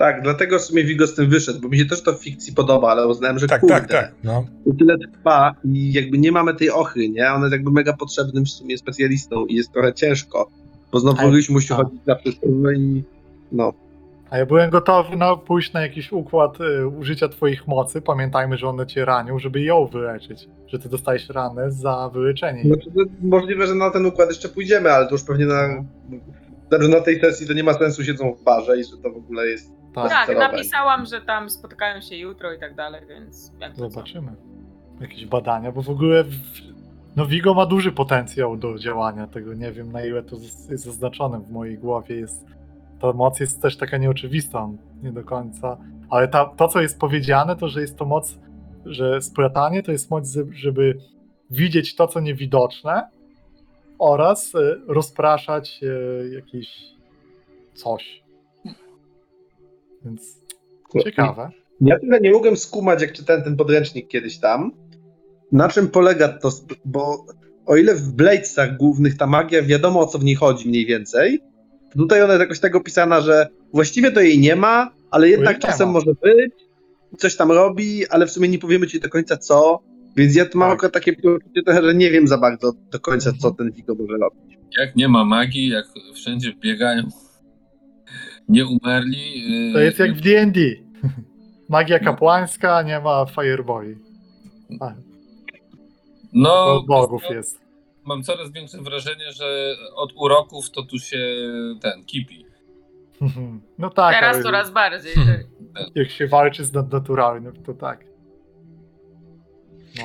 Tak, 0.00 0.22
dlatego 0.22 0.58
w 0.58 0.62
sumie 0.62 0.84
Vigo 0.84 1.06
z 1.06 1.14
tym 1.14 1.30
wyszedł, 1.30 1.60
bo 1.60 1.68
mi 1.68 1.78
się 1.78 1.84
też 1.84 2.02
to 2.02 2.12
w 2.12 2.22
fikcji 2.22 2.54
podoba, 2.54 2.90
ale 2.90 3.06
uznałem, 3.06 3.38
że 3.38 3.46
Tak, 3.46 3.60
kurde, 3.60 3.74
tak, 3.74 3.88
tak. 3.88 4.12
No. 4.24 4.44
to 4.64 4.70
tyle 4.78 4.98
trwa 4.98 5.54
i 5.64 5.92
jakby 5.92 6.18
nie 6.18 6.32
mamy 6.32 6.54
tej 6.54 6.70
ochry, 6.70 7.08
nie? 7.08 7.32
Ona 7.32 7.44
jest 7.44 7.52
jakby 7.52 7.70
mega 7.70 7.92
potrzebnym 7.92 8.44
w 8.44 8.48
sumie 8.50 8.78
specjalistą 8.78 9.46
i 9.46 9.54
jest 9.54 9.72
trochę 9.72 9.92
ciężko, 9.92 10.50
bo 10.92 11.00
znowu 11.00 11.18
Ale- 11.20 11.30
musi 11.50 11.68
tak. 11.68 11.76
chodzić 11.78 12.00
na 12.06 12.14
wszystko 12.14 12.46
i 12.76 13.02
no. 13.52 13.72
A 14.30 14.38
ja 14.38 14.46
byłem 14.46 14.70
gotowy 14.70 15.16
na 15.16 15.36
pójść 15.36 15.72
na 15.72 15.80
jakiś 15.80 16.12
układ 16.12 16.60
y, 16.60 16.86
użycia 16.88 17.28
twoich 17.28 17.66
mocy. 17.68 18.02
Pamiętajmy, 18.02 18.56
że 18.56 18.68
one 18.68 18.86
cię 18.86 19.04
ranią, 19.04 19.38
żeby 19.38 19.60
ją 19.62 19.86
wyleczyć. 19.86 20.48
Że 20.66 20.78
ty 20.78 20.88
dostajesz 20.88 21.28
ranę 21.28 21.70
za 21.70 22.10
wyleczenie. 22.14 22.62
Znaczy, 22.64 22.90
to 22.90 23.00
możliwe, 23.22 23.66
że 23.66 23.74
na 23.74 23.90
ten 23.90 24.06
układ 24.06 24.28
jeszcze 24.28 24.48
pójdziemy, 24.48 24.92
ale 24.92 25.06
to 25.06 25.12
już 25.12 25.22
pewnie 25.22 25.46
na, 25.46 25.84
znaczy 26.68 26.88
na 26.88 27.00
tej 27.00 27.20
sesji 27.20 27.46
to 27.46 27.52
nie 27.52 27.64
ma 27.64 27.74
sensu, 27.74 28.04
siedzą 28.04 28.34
w 28.34 28.44
barze 28.44 28.80
i 28.80 28.84
że 28.84 28.96
to 29.02 29.10
w 29.10 29.16
ogóle 29.16 29.46
jest... 29.46 29.79
Tak, 29.94 30.10
Tak, 30.10 30.38
napisałam, 30.38 31.06
że 31.06 31.20
tam 31.20 31.50
spotykają 31.50 32.00
się 32.00 32.16
jutro 32.16 32.52
i 32.52 32.58
tak 32.58 32.74
dalej, 32.74 33.06
więc 33.08 33.52
jak 33.60 33.72
to 33.72 33.78
co. 33.78 33.90
zobaczymy. 33.90 34.32
Jakieś 35.00 35.26
badania, 35.26 35.72
bo 35.72 35.82
w 35.82 35.90
ogóle 35.90 36.24
w, 36.24 36.36
no 37.16 37.26
Vigo 37.26 37.54
ma 37.54 37.66
duży 37.66 37.92
potencjał 37.92 38.56
do 38.56 38.78
działania. 38.78 39.26
Tego 39.26 39.54
nie 39.54 39.72
wiem 39.72 39.92
na 39.92 40.04
ile 40.04 40.22
to 40.22 40.36
jest 40.70 40.84
zaznaczone 40.84 41.40
w 41.40 41.50
mojej 41.50 41.78
głowie. 41.78 42.16
Jest, 42.16 42.46
ta 43.00 43.12
moc 43.12 43.40
jest 43.40 43.62
też 43.62 43.76
taka 43.76 43.96
nieoczywista, 43.96 44.68
nie 45.02 45.12
do 45.12 45.24
końca. 45.24 45.76
Ale 46.10 46.28
ta, 46.28 46.44
to, 46.44 46.68
co 46.68 46.80
jest 46.80 47.00
powiedziane, 47.00 47.56
to 47.56 47.68
że 47.68 47.80
jest 47.80 47.96
to 47.98 48.04
moc, 48.04 48.38
że 48.86 49.22
splatanie 49.22 49.82
to 49.82 49.92
jest 49.92 50.10
moc, 50.10 50.38
żeby 50.52 50.98
widzieć 51.50 51.96
to, 51.96 52.06
co 52.06 52.20
niewidoczne 52.20 53.08
oraz 53.98 54.54
e, 54.54 54.58
rozpraszać 54.86 55.80
e, 55.82 56.28
jakieś 56.28 56.68
coś. 57.74 58.22
Więc 60.04 60.40
ciekawe. 61.04 61.50
Ja 61.80 61.98
trochę 61.98 62.20
nie 62.20 62.32
mogłem 62.32 62.56
skumać, 62.56 63.02
jak 63.02 63.12
czytałem 63.12 63.42
ten 63.42 63.56
podręcznik 63.56 64.08
kiedyś 64.08 64.38
tam, 64.38 64.72
na 65.52 65.68
czym 65.68 65.88
polega 65.88 66.28
to, 66.28 66.50
bo 66.84 67.26
o 67.66 67.76
ile 67.76 67.94
w 67.94 68.12
Bladesach 68.12 68.76
głównych 68.76 69.16
ta 69.16 69.26
magia 69.26 69.62
wiadomo 69.62 70.00
o 70.00 70.06
co 70.06 70.18
w 70.18 70.24
niej 70.24 70.34
chodzi 70.34 70.68
mniej 70.68 70.86
więcej, 70.86 71.40
to 71.92 71.98
tutaj 71.98 72.22
ona 72.22 72.32
jest 72.32 72.40
jakoś 72.40 72.60
tak 72.60 72.76
opisana, 72.76 73.20
że 73.20 73.48
właściwie 73.72 74.12
to 74.12 74.20
jej 74.20 74.38
nie 74.38 74.56
ma, 74.56 74.90
ale 75.10 75.28
jednak 75.28 75.58
czasem 75.58 75.86
ma. 75.86 75.92
może 75.92 76.12
być, 76.22 76.52
coś 77.18 77.36
tam 77.36 77.52
robi, 77.52 78.06
ale 78.06 78.26
w 78.26 78.30
sumie 78.30 78.48
nie 78.48 78.58
powiemy 78.58 78.86
ci 78.86 79.00
do 79.00 79.08
końca 79.08 79.36
co, 79.36 79.80
więc 80.16 80.34
ja 80.34 80.46
tu 80.46 80.58
mam 80.58 80.68
Tak. 80.68 80.76
akurat 80.76 80.92
takie 80.92 81.12
poczucie 81.12 81.82
że 81.82 81.94
nie 81.94 82.10
wiem 82.10 82.26
za 82.28 82.38
bardzo 82.38 82.72
do 82.92 83.00
końca, 83.00 83.32
co 83.40 83.50
ten 83.50 83.72
Vigo 83.72 83.94
może 83.94 84.16
robić. 84.16 84.58
Jak 84.78 84.96
nie 84.96 85.08
ma 85.08 85.24
magii, 85.24 85.68
jak 85.68 85.84
wszędzie 86.14 86.52
biegają 86.60 87.02
nie 88.50 88.66
umerli. 88.66 89.50
yy, 89.66 89.72
To 89.72 89.78
jest 89.80 89.98
jak 89.98 90.14
w 90.14 90.20
D&D. 90.20 90.60
Magia 91.68 91.98
kapłańska, 91.98 92.82
nie 92.82 93.00
ma 93.00 93.26
fireboli. 93.26 93.96
A, 94.80 94.92
No, 96.32 96.64
od 96.64 96.86
bogów 96.86 97.22
jest. 97.30 97.60
mam 98.04 98.22
coraz 98.22 98.52
większe 98.52 98.82
wrażenie, 98.82 99.32
że 99.32 99.74
od 99.96 100.12
uroków 100.16 100.70
to 100.70 100.82
tu 100.82 100.98
się 100.98 101.18
ten 101.82 102.04
kipi. 102.04 102.46
No 103.78 103.90
tak, 103.90 104.14
Teraz 104.14 104.34
ale 104.34 104.42
coraz 104.44 104.70
bardziej. 104.70 105.12
Hmm. 105.14 105.36
tak. 105.74 105.86
jak 105.94 106.10
się 106.10 106.26
walczy 106.26 106.64
z 106.64 106.72
nadnaturalnym, 106.72 107.62
to 107.62 107.74
tak. 107.74 108.04
No. 109.98 110.04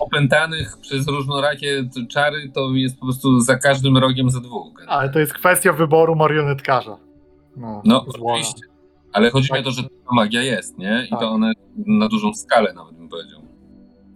Opętanych 0.00 0.76
przez 0.80 1.08
różnorakie 1.08 1.84
czary 2.10 2.50
to 2.54 2.70
jest 2.74 2.98
po 2.98 3.06
prostu 3.06 3.40
za 3.40 3.56
każdym 3.58 3.96
rogiem 3.98 4.30
za 4.30 4.40
dwóch. 4.40 4.82
Ale 4.86 5.08
to 5.08 5.18
jest 5.18 5.32
kwestia 5.34 5.72
wyboru 5.72 6.16
marionetkarza. 6.16 6.96
No, 7.56 7.82
No, 7.84 8.04
oczywiście. 8.08 8.66
Ale 9.12 9.30
chodzi 9.30 9.44
mi 9.44 9.58
Tak. 9.58 9.60
o 9.60 9.62
to, 9.64 9.70
że 9.70 9.82
ta 9.82 10.14
magia 10.14 10.42
jest, 10.42 10.78
nie? 10.78 11.04
I 11.06 11.10
Tak. 11.10 11.20
to 11.20 11.30
ona 11.30 11.52
na 11.86 12.08
dużą 12.08 12.34
skalę 12.34 12.72
nawet 12.74 12.94
bym 12.94 13.08
powiedział. 13.08 13.40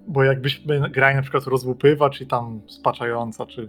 Bo 0.08 0.24
jakbyśmy 0.24 0.90
grali 0.90 1.16
na 1.16 1.22
przykład 1.22 1.44
rozłupywacz 1.44 2.20
i 2.20 2.26
tam 2.26 2.60
spaczająca, 2.66 3.46
czy 3.46 3.68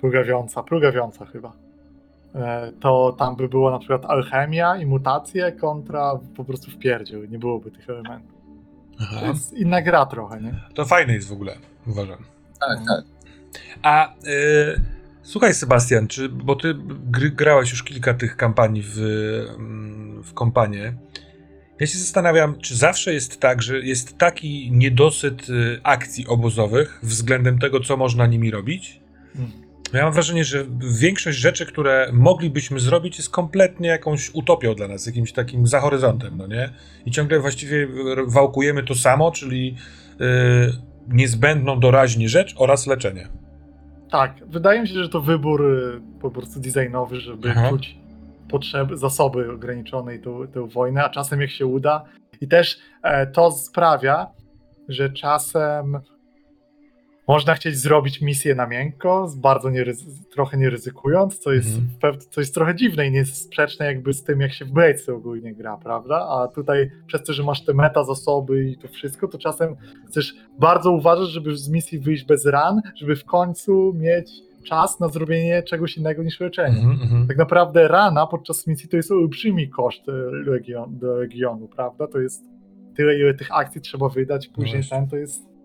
plugawiąca, 0.00 0.62
plugawiąca 0.62 1.26
chyba, 1.26 1.52
e, 2.34 2.72
to 2.80 3.14
tam 3.18 3.36
by 3.36 3.48
było 3.48 3.70
na 3.70 3.78
przykład 3.78 4.04
alchemia 4.04 4.76
i 4.76 4.86
mutacje 4.86 5.52
kontra 5.52 6.18
po 6.36 6.44
prostu 6.44 6.70
wpierdziel. 6.70 7.30
Nie 7.30 7.38
byłoby 7.38 7.70
tych 7.70 7.90
elementów. 7.90 8.36
To 8.98 9.04
Aha. 9.16 9.26
jest 9.26 9.52
inna 9.52 9.82
gra 9.82 10.06
trochę, 10.06 10.40
nie? 10.40 10.54
To 10.74 10.84
fajne 10.84 11.12
jest 11.14 11.28
w 11.28 11.32
ogóle, 11.32 11.52
uważam. 11.86 12.18
Tak, 12.60 12.78
tak. 12.88 13.04
A 13.82 14.14
y, 14.14 14.16
słuchaj, 15.26 15.54
Sebastian, 15.54 16.08
czy, 16.08 16.28
bo 16.28 16.56
ty 16.56 16.74
gry, 17.06 17.30
grałeś 17.30 17.70
już 17.70 17.82
kilka 17.82 18.14
tych 18.14 18.36
kampanii 18.36 18.82
w, 18.86 18.98
mm, 19.58 20.22
w 20.22 20.34
kompanie. 20.34 20.94
Ja 21.80 21.86
się 21.86 21.98
zastanawiam, 21.98 22.58
czy 22.58 22.76
zawsze 22.76 23.14
jest 23.14 23.40
tak, 23.40 23.62
że 23.62 23.80
jest 23.80 24.18
taki 24.18 24.70
niedosyt 24.72 25.48
y, 25.48 25.80
akcji 25.82 26.26
obozowych 26.26 27.00
względem 27.02 27.58
tego, 27.58 27.80
co 27.80 27.96
można 27.96 28.26
nimi 28.26 28.50
robić? 28.50 29.00
Mm. 29.36 29.50
Ja 29.92 30.02
mam 30.02 30.12
wrażenie, 30.12 30.44
że 30.44 30.66
większość 31.00 31.38
rzeczy, 31.38 31.66
które 31.66 32.10
moglibyśmy 32.12 32.80
zrobić, 32.80 33.18
jest 33.18 33.30
kompletnie 33.30 33.88
jakąś 33.88 34.30
utopią 34.34 34.74
dla 34.74 34.88
nas, 34.88 35.06
jakimś 35.06 35.32
takim 35.32 35.66
za 35.66 35.80
horyzontem, 35.80 36.36
no 36.36 36.46
nie? 36.46 36.70
I 37.06 37.10
ciągle 37.10 37.40
właściwie 37.40 37.76
r- 38.12 38.24
wałkujemy 38.26 38.82
to 38.82 38.94
samo, 38.94 39.30
czyli 39.30 39.76
y, 40.20 40.24
niezbędną 41.08 41.80
doraźnie 41.80 42.28
rzecz 42.28 42.54
oraz 42.56 42.86
leczenie. 42.86 43.28
Tak, 44.10 44.34
wydaje 44.46 44.80
mi 44.80 44.88
się, 44.88 44.94
że 44.94 45.08
to 45.08 45.20
wybór 45.20 45.64
y, 45.64 46.00
po 46.20 46.30
prostu 46.30 46.60
designowy, 46.60 47.20
żeby 47.20 47.50
Aha. 47.50 47.70
czuć 47.70 47.96
potrzeby, 48.48 48.96
zasoby 48.96 49.52
ograniczonej 49.52 50.20
tą, 50.20 50.46
tą 50.46 50.66
wojnę, 50.66 51.04
a 51.04 51.08
czasem 51.08 51.40
jak 51.40 51.50
się 51.50 51.66
uda. 51.66 52.04
I 52.40 52.48
też 52.48 52.78
e, 53.02 53.26
to 53.26 53.52
sprawia, 53.52 54.26
że 54.88 55.10
czasem 55.10 56.00
można 57.28 57.54
chcieć 57.54 57.76
zrobić 57.78 58.20
misję 58.20 58.54
na 58.54 58.66
miękko, 58.66 59.28
z 59.28 59.36
bardzo 59.36 59.68
nieryzy- 59.68 60.24
trochę 60.32 60.56
nie 60.56 60.70
ryzykując, 60.70 61.38
co 61.38 61.52
jest, 61.52 61.68
pew- 62.00 62.26
co 62.30 62.40
jest 62.40 62.54
trochę 62.54 62.74
dziwne 62.74 63.06
i 63.06 63.10
nie 63.10 63.18
jest 63.18 63.36
sprzeczne 63.36 63.86
jakby 63.86 64.12
z 64.12 64.24
tym, 64.24 64.40
jak 64.40 64.52
się 64.52 64.64
w 64.64 64.70
Bladesy 64.70 65.14
ogólnie 65.14 65.54
gra, 65.54 65.76
prawda? 65.76 66.16
A 66.28 66.48
tutaj 66.48 66.90
przez 67.06 67.22
to, 67.22 67.32
że 67.32 67.42
masz 67.42 67.64
te 67.64 67.74
meta 67.74 68.04
zasoby 68.04 68.64
i 68.64 68.78
to 68.78 68.88
wszystko, 68.88 69.28
to 69.28 69.38
czasem 69.38 69.76
chcesz 70.08 70.34
bardzo 70.58 70.90
uważać, 70.92 71.28
żeby 71.28 71.56
z 71.56 71.68
misji 71.68 71.98
wyjść 71.98 72.24
bez 72.24 72.46
ran, 72.46 72.80
żeby 72.96 73.16
w 73.16 73.24
końcu 73.24 73.94
mieć 73.96 74.30
czas 74.64 75.00
na 75.00 75.08
zrobienie 75.08 75.62
czegoś 75.62 75.96
innego 75.96 76.22
niż 76.22 76.40
leczenie. 76.40 76.78
Mhm, 76.78 77.00
mhm. 77.02 77.26
Tak 77.26 77.36
naprawdę 77.36 77.88
rana 77.88 78.26
podczas 78.26 78.66
misji 78.66 78.88
to 78.88 78.96
jest 78.96 79.10
olbrzymi 79.10 79.68
koszt 79.68 80.08
e, 80.08 80.12
legion, 80.50 80.98
do 80.98 81.18
regionu, 81.18 81.68
prawda? 81.68 82.06
To 82.06 82.18
jest 82.20 82.44
tyle, 82.96 83.18
ile 83.18 83.34
tych 83.34 83.48
akcji 83.52 83.80
trzeba 83.80 84.08
wydać, 84.08 84.48
później 84.48 84.74
właśnie. 84.74 84.96
ten 84.98 85.08
to 85.08 85.16
jest. 85.16 85.55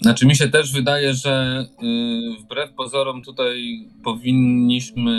Znaczy 0.00 0.26
mi 0.26 0.36
się 0.36 0.48
też 0.48 0.72
wydaje, 0.72 1.14
że 1.14 1.64
y, 1.82 2.42
wbrew 2.42 2.72
pozorom 2.72 3.22
tutaj 3.22 3.88
powinniśmy, 4.04 5.12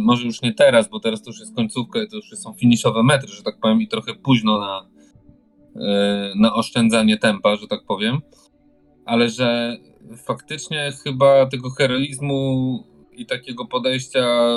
może 0.00 0.26
już 0.26 0.42
nie 0.42 0.54
teraz, 0.54 0.88
bo 0.88 1.00
teraz 1.00 1.22
to 1.22 1.30
już 1.30 1.40
jest 1.40 1.56
końcówka 1.56 1.98
to 2.10 2.16
już 2.16 2.30
są 2.38 2.52
finiszowe 2.52 3.02
metry, 3.02 3.28
że 3.28 3.42
tak 3.42 3.60
powiem, 3.60 3.80
i 3.82 3.88
trochę 3.88 4.14
późno 4.14 4.58
na, 4.60 4.86
y, 5.76 5.80
na 6.36 6.54
oszczędzanie 6.54 7.18
tempa, 7.18 7.56
że 7.56 7.66
tak 7.66 7.80
powiem, 7.86 8.20
ale 9.04 9.28
że 9.30 9.76
faktycznie 10.16 10.92
chyba 11.04 11.46
tego 11.46 11.70
heroizmu 11.70 12.84
i 13.12 13.26
takiego 13.26 13.66
podejścia 13.66 14.48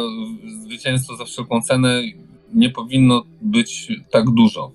zwycięstwo 0.63 1.15
za 1.15 1.25
wszelką 1.25 1.61
cenę 1.61 2.01
nie 2.53 2.69
powinno 2.69 3.23
być 3.41 3.87
tak 4.11 4.29
dużo. 4.29 4.71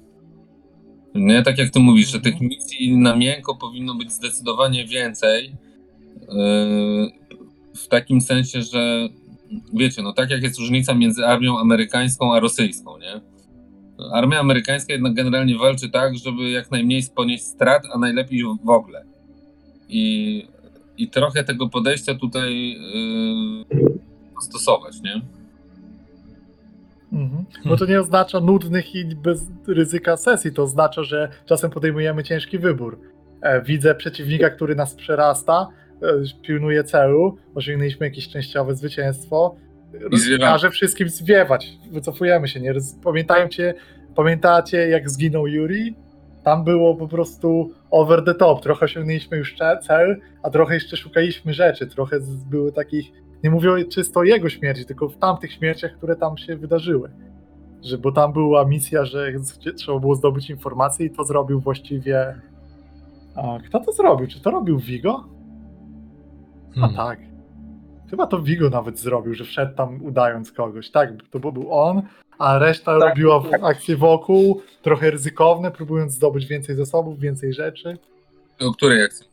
Nie, 1.15 1.43
tak 1.43 1.59
jak 1.59 1.71
ty 1.71 1.81
mówisz, 1.81 2.13
że 2.13 2.21
tych 2.21 2.41
misji 2.41 2.97
na 2.97 3.17
miękko 3.17 3.55
powinno 3.57 3.95
być 3.95 4.13
zdecydowanie 4.13 4.87
więcej. 4.87 5.53
Yy, 6.21 7.11
W 7.77 7.89
takim 7.89 8.21
sensie, 8.21 8.63
że 8.63 9.09
wiecie, 9.75 10.03
no 10.03 10.13
tak 10.13 10.31
jak 10.31 10.43
jest 10.43 10.59
różnica 10.59 10.95
między 10.95 11.27
armią 11.27 11.59
amerykańską 11.59 12.35
a 12.35 12.41
rosyjską, 12.41 12.99
nie? 12.99 13.21
Armia 14.13 14.41
amerykańska 14.41 14.93
jednak 14.93 15.15
generalnie 15.15 15.59
walczy 15.59 15.91
tak, 15.91 16.17
żeby 16.19 16.51
jak 16.51 16.71
najmniej 16.71 17.03
ponieść 17.15 17.45
strat, 17.45 17.83
a 17.95 17.99
najlepiej 17.99 18.43
w 18.65 18.71
ogóle. 18.71 19.05
I, 19.89 20.47
i 20.97 21.09
trochę 21.09 21.45
tego 21.45 21.69
podejścia 21.69 22.15
tutaj 22.15 22.71
yy, 22.71 23.65
stosować, 24.43 25.01
nie? 25.03 25.21
Mhm. 27.13 27.45
Bo 27.65 27.77
to 27.77 27.87
nie 27.87 28.01
oznacza 28.01 28.41
nudnych 28.41 28.95
i 28.95 29.05
bez 29.05 29.47
ryzyka 29.69 30.17
sesji, 30.17 30.53
to 30.53 30.63
oznacza, 30.63 31.03
że 31.03 31.29
czasem 31.47 31.71
podejmujemy 31.71 32.25
ciężki 32.25 32.59
wybór. 32.59 33.01
E, 33.43 33.63
widzę 33.63 33.95
przeciwnika, 33.95 34.51
który 34.51 34.75
nas 34.75 34.95
przerasta, 34.95 35.69
e, 36.03 36.07
pilnuje 36.43 36.85
celu, 36.85 37.37
osiągnęliśmy 37.55 38.07
jakieś 38.07 38.29
częściowe 38.29 38.75
zwycięstwo. 38.75 39.57
Każe 40.41 40.71
wszystkim 40.71 41.09
zwiewać. 41.09 41.73
Wycofujemy 41.91 42.49
się. 42.49 42.61
Nie? 42.61 42.75
Pamiętajcie, 43.05 43.75
pamiętacie, 44.17 44.89
jak 44.89 45.11
zginął 45.11 45.47
Yuri? 45.47 45.95
Tam 46.45 46.65
było 46.65 46.97
po 46.97 47.09
prostu 47.09 47.75
over 47.91 48.25
the 48.25 48.35
top. 48.35 48.63
Trochę 48.63 48.85
osiągnęliśmy 48.85 49.37
już 49.37 49.57
cel, 49.83 50.21
a 50.43 50.51
trochę 50.51 50.75
jeszcze 50.75 50.97
szukaliśmy 50.97 51.55
rzeczy. 51.55 51.87
Trochę 51.87 52.17
były 52.51 52.73
takich. 52.73 53.13
Nie 53.45 53.51
mówię 53.51 53.85
czysto 53.85 54.21
o 54.21 54.25
jego 54.25 54.49
śmierci, 54.49 54.85
tylko 54.87 55.09
w 55.09 55.17
tamtych 55.17 55.53
śmierciach, 55.53 55.93
które 55.97 56.17
tam 56.17 56.39
się 56.39 56.57
wydarzyły. 56.57 57.11
Że, 57.85 57.99
bo 57.99 58.13
tam 58.13 58.33
była 58.33 58.65
misja, 58.65 59.05
że 59.05 59.33
trzeba 59.77 59.99
było 59.99 60.15
zdobyć 60.15 60.51
informacje 60.51 61.07
i 61.07 61.11
to 61.11 61.25
zrobił 61.25 61.61
właściwie. 61.61 62.41
A, 63.37 63.59
kto 63.67 63.81
to 63.81 63.93
zrobił? 63.93 64.27
Czy 64.27 64.41
to 64.41 64.51
robił 64.51 64.79
Vigo? 64.79 65.25
A 66.71 66.75
Hmm. 66.81 66.97
tak. 66.97 67.19
Chyba 68.11 68.27
to 68.27 68.43
Vigo 68.43 68.71
nawet 68.71 68.99
zrobił, 68.99 69.35
że 69.35 69.45
wszedł 69.45 69.75
tam 69.77 70.03
udając 70.03 70.53
kogoś. 70.53 70.91
Tak, 70.91 71.11
to 71.31 71.39
był 71.53 71.73
on, 71.73 72.03
a 72.39 72.59
reszta 72.59 72.99
Tak, 72.99 73.09
robiła 73.09 73.43
tak. 73.51 73.65
akcje 73.65 73.97
wokół, 73.97 74.61
trochę 74.83 75.11
ryzykowne, 75.11 75.71
próbując 75.71 76.13
zdobyć 76.13 76.47
więcej 76.47 76.77
zasobów, 76.77 77.19
więcej 77.21 77.53
rzeczy. 77.53 77.99
O 78.61 78.73
której 78.73 79.05
akcji? 79.05 79.27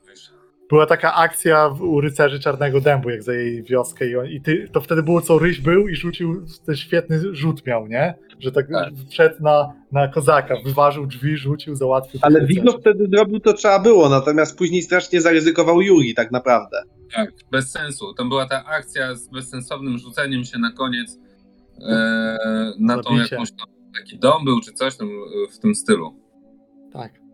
Była 0.70 0.86
taka 0.86 1.14
akcja 1.16 1.70
w- 1.70 1.82
u 1.82 2.02
rycerzy 2.02 2.40
Czarnego 2.40 2.82
Dębu, 2.82 3.10
jak 3.10 3.24
zajęli 3.24 3.64
wioskę 3.64 4.08
i, 4.10 4.16
on, 4.16 4.26
i 4.28 4.42
ty, 4.42 4.70
to 4.74 4.82
wtedy 4.82 5.04
było 5.04 5.22
co 5.22 5.40
Ryś 5.40 5.62
był 5.62 5.88
i 5.88 5.96
rzucił, 5.96 6.46
ten 6.66 6.76
świetny 6.76 7.36
rzut 7.36 7.66
miał, 7.66 7.88
nie? 7.88 8.14
Że 8.40 8.52
tak, 8.52 8.68
Tak. 8.72 8.94
wszedł 9.10 9.36
na, 9.44 9.74
na 9.92 10.08
kozaka, 10.08 10.56
wyważył 10.66 11.08
drzwi, 11.08 11.38
rzucił, 11.38 11.76
załatwił. 11.76 12.20
Ale 12.24 12.40
rycerzy. 12.40 12.78
wtedy 12.80 13.08
zrobił 13.12 13.40
to 13.40 13.54
trzeba 13.54 13.80
było, 13.80 14.10
natomiast 14.10 14.58
później 14.58 14.82
strasznie 14.82 15.22
zaryzykował 15.22 15.82
Yuri 15.82 16.14
tak 16.14 16.32
naprawdę. 16.32 16.82
Tak, 17.16 17.32
bez 17.52 17.72
sensu. 17.72 18.14
Tam 18.14 18.30
była 18.30 18.46
ta 18.48 18.66
akcja 18.66 19.16
z 19.16 19.28
bezsensownym 19.30 19.98
rzuceniem 19.98 20.44
się 20.44 20.60
na 20.60 20.72
koniec 20.72 21.20
e, 21.82 22.38
na 22.80 23.04
tą 23.04 23.16
jakąś 23.16 23.52
tam, 23.52 23.68
taki 24.00 24.20
dom 24.20 24.46
był 24.46 24.62
czy 24.62 24.74
coś 24.74 24.98
tam 24.98 25.08
w 25.52 25.60
tym 25.60 25.76
stylu. 25.76 26.20
Tak. 26.94 27.27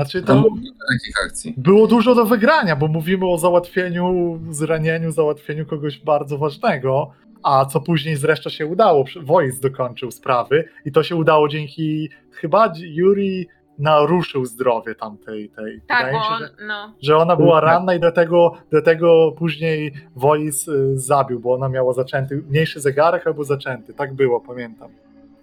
Znaczy 0.00 0.22
Tam 0.22 0.42
to 0.42 0.42
było 0.50 0.62
kilka 0.62 0.84
takich 0.92 1.14
akcji. 1.26 1.54
było 1.56 1.86
dużo 1.86 2.14
do 2.14 2.24
wygrania, 2.24 2.76
bo 2.76 2.88
mówimy 2.88 3.26
o 3.30 3.38
załatwieniu, 3.38 4.38
zranieniu, 4.50 5.10
załatwieniu 5.10 5.66
kogoś 5.66 5.98
bardzo 5.98 6.38
ważnego, 6.38 7.10
a 7.42 7.64
co 7.64 7.80
później 7.80 8.16
zresztą 8.16 8.50
się 8.50 8.66
udało. 8.66 9.04
Wojs 9.22 9.60
dokończył 9.60 10.10
sprawy 10.10 10.64
i 10.84 10.92
to 10.92 11.02
się 11.02 11.16
udało 11.16 11.48
dzięki, 11.48 12.08
chyba 12.32 12.72
Yuri 12.80 13.48
naruszył 13.78 14.44
zdrowie 14.44 14.94
tamtej 14.94 15.48
tej. 15.48 15.80
Tak, 15.88 16.06
Wydaje 16.06 16.24
się, 16.24 16.30
on, 16.34 16.38
że, 16.40 16.66
no. 16.66 16.94
że 17.02 17.16
ona 17.16 17.36
była 17.36 17.60
Tak. 17.60 17.70
ranna 17.70 17.94
i 17.94 18.00
do 18.00 18.12
tego, 18.12 18.52
do 18.72 18.82
tego 18.82 19.32
później 19.38 19.92
Wojs 20.16 20.68
y, 20.68 20.98
zabił, 20.98 21.40
bo 21.40 21.54
ona 21.54 21.68
miała 21.68 21.92
zaczęty, 21.92 22.42
mniejszy 22.48 22.80
zegarek 22.80 23.26
albo 23.26 23.44
zaczęty. 23.44 23.94
Tak 23.94 24.14
było, 24.14 24.40
pamiętam. 24.40 24.90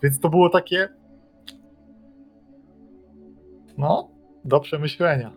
Więc 0.03 0.19
to 0.19 0.29
było 0.29 0.49
takie 0.49 0.89
no, 3.77 4.09
do 4.45 4.59
przemyślenia. 4.59 5.31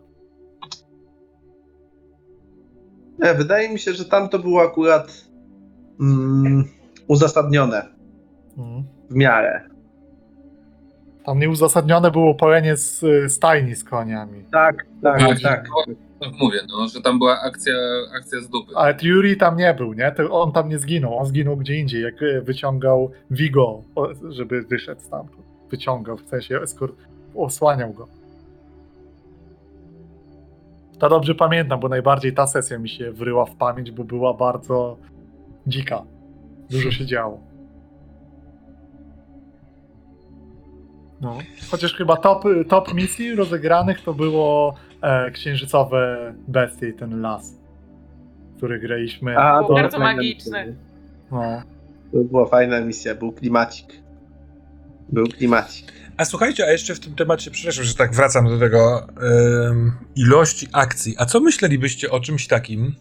Nie, 3.18 3.34
wydaje 3.34 3.68
mi 3.72 3.78
się, 3.78 3.92
że 3.92 4.04
tam 4.04 4.28
to 4.28 4.38
było 4.38 4.62
akurat 4.62 5.24
mm, 6.00 6.64
uzasadnione 7.08 7.82
Mhm. 8.58 8.84
w 9.10 9.14
miarę. 9.14 9.60
Tam 11.24 11.38
nieuzasadnione 11.38 12.10
było 12.10 12.34
palenie 12.34 12.76
z 12.76 13.04
stajni 13.32 13.74
z 13.76 13.84
koniami. 13.84 14.44
Tak, 14.52 14.86
tak, 15.02 15.18
Tak, 15.20 15.40
tak. 15.42 15.68
No, 16.20 16.26
mówię, 16.40 16.58
no, 16.68 16.88
że 16.88 17.00
tam 17.00 17.18
była 17.18 17.40
akcja, 17.40 17.72
akcja 18.16 18.40
z 18.40 18.48
dupy. 18.48 18.72
Ale 18.76 18.94
Yuri 19.02 19.36
tam 19.36 19.56
nie 19.56 19.74
był, 19.74 19.92
nie? 19.92 20.12
To 20.12 20.30
on 20.42 20.52
tam 20.52 20.68
nie 20.68 20.78
zginął. 20.78 21.18
On 21.18 21.26
zginął 21.26 21.56
gdzie 21.56 21.74
indziej, 21.76 22.02
jak 22.02 22.22
y, 22.22 22.42
wyciągał 22.42 23.10
Vigo, 23.30 23.82
żeby 24.28 24.62
wyszedł 24.62 25.00
stamtąd. 25.00 25.42
Wyciągał, 25.70 26.16
w 26.16 26.26
sensie 26.28 26.60
eskort, 26.60 26.96
osłaniał 27.34 27.92
go. 27.92 28.08
To 31.00 31.08
dobrze 31.08 31.34
pamiętam, 31.34 31.80
bo 31.80 31.88
najbardziej 31.88 32.32
ta 32.32 32.46
sesja 32.46 32.78
mi 32.78 32.88
się 32.88 33.12
wryła 33.12 33.44
w 33.44 33.56
pamięć, 33.56 33.90
bo 33.90 34.04
była 34.04 34.34
bardzo 34.34 34.96
dzika. 35.66 36.02
Dużo 36.70 36.90
się 36.90 37.06
działo. 37.06 37.40
No. 41.20 41.38
Chociaż 41.70 41.94
chyba 41.94 42.16
top, 42.16 42.44
top 42.68 42.94
misji 42.94 43.34
rozegranych 43.34 44.00
to 44.02 44.14
było 44.14 44.74
e, 45.02 45.30
księżycowe 45.30 46.34
bestie 46.48 46.88
i 46.88 46.94
ten 46.94 47.20
las, 47.20 47.58
który 48.56 48.78
graliśmy. 48.78 49.38
A, 49.38 49.62
to 49.62 49.74
bardzo 49.74 49.98
misja. 50.14 50.64
No. 51.32 51.62
To 52.12 52.18
była 52.18 52.46
fajna 52.46 52.80
misja, 52.80 53.14
był 53.14 53.32
klimacik. 53.32 53.86
Był 55.08 55.26
klimacik. 55.26 55.92
A 56.20 56.24
słuchajcie, 56.24 56.66
a 56.66 56.70
jeszcze 56.70 56.94
w 56.94 57.00
tym 57.00 57.14
temacie, 57.14 57.50
przepraszam, 57.50 57.84
że 57.84 57.94
tak 57.94 58.14
wracam 58.14 58.48
do 58.48 58.58
tego 58.58 59.06
em, 59.70 59.92
ilości 60.16 60.68
akcji. 60.72 61.14
A 61.18 61.26
co 61.26 61.40
myślelibyście 61.40 62.10
o 62.10 62.20
czymś 62.20 62.46
takim? 62.46 62.94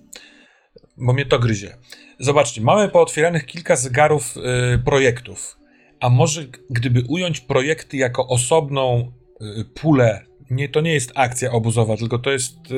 Bo 0.98 1.14
mnie 1.14 1.26
to 1.26 1.40
gryzie. 1.40 1.78
Zobaczcie, 2.20 2.62
mamy 2.62 2.90
pootwieranych 2.90 3.46
kilka 3.46 3.76
zegarów 3.76 4.38
y, 4.38 4.80
projektów. 4.86 5.58
A 6.00 6.10
może 6.10 6.46
gdyby 6.70 7.04
ująć 7.08 7.42
projekty 7.42 7.98
jako 7.98 8.28
osobną 8.28 9.12
y, 9.42 9.66
pulę, 9.66 10.26
nie, 10.50 10.70
to 10.70 10.82
nie 10.82 10.94
jest 10.94 11.12
akcja 11.16 11.52
obozowa, 11.52 11.98
tylko 11.98 12.20
to 12.20 12.32
jest 12.32 12.72
y, 12.72 12.76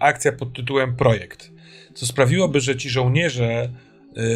akcja 0.00 0.32
pod 0.32 0.52
tytułem 0.52 0.96
projekt. 0.96 1.50
Co 1.94 2.06
sprawiłoby, 2.06 2.60
że 2.60 2.76
ci 2.76 2.90
żołnierze 2.90 3.72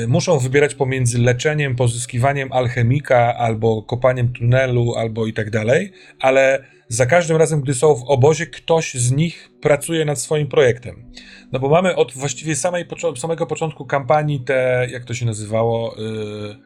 muszą 0.08 0.38
wybierać 0.38 0.74
pomiędzy 0.74 1.18
leczeniem, 1.18 1.76
pozyskiwaniem 1.76 2.52
alchemika, 2.52 3.36
albo 3.36 3.82
kopaniem 3.82 4.32
tunelu, 4.32 4.94
albo 4.94 5.26
i 5.26 5.32
tak 5.32 5.50
dalej, 5.50 5.92
ale 6.20 6.64
za 6.88 7.06
każdym 7.06 7.36
razem, 7.36 7.60
gdy 7.60 7.74
są 7.74 7.94
w 7.94 8.02
obozie, 8.02 8.46
ktoś 8.46 8.94
z 8.94 9.12
nich 9.12 9.50
pracuje 9.60 10.04
nad 10.04 10.20
swoim 10.20 10.46
projektem. 10.46 11.12
No 11.52 11.58
bo 11.58 11.68
mamy 11.68 11.96
od 11.96 12.12
właściwie 12.12 12.56
samej, 12.56 12.84
samego 13.16 13.46
początku 13.46 13.86
kampanii 13.86 14.40
te, 14.40 14.88
jak 14.90 15.04
to 15.04 15.14
się 15.14 15.26
nazywało, 15.26 15.94
yy, 15.98 16.56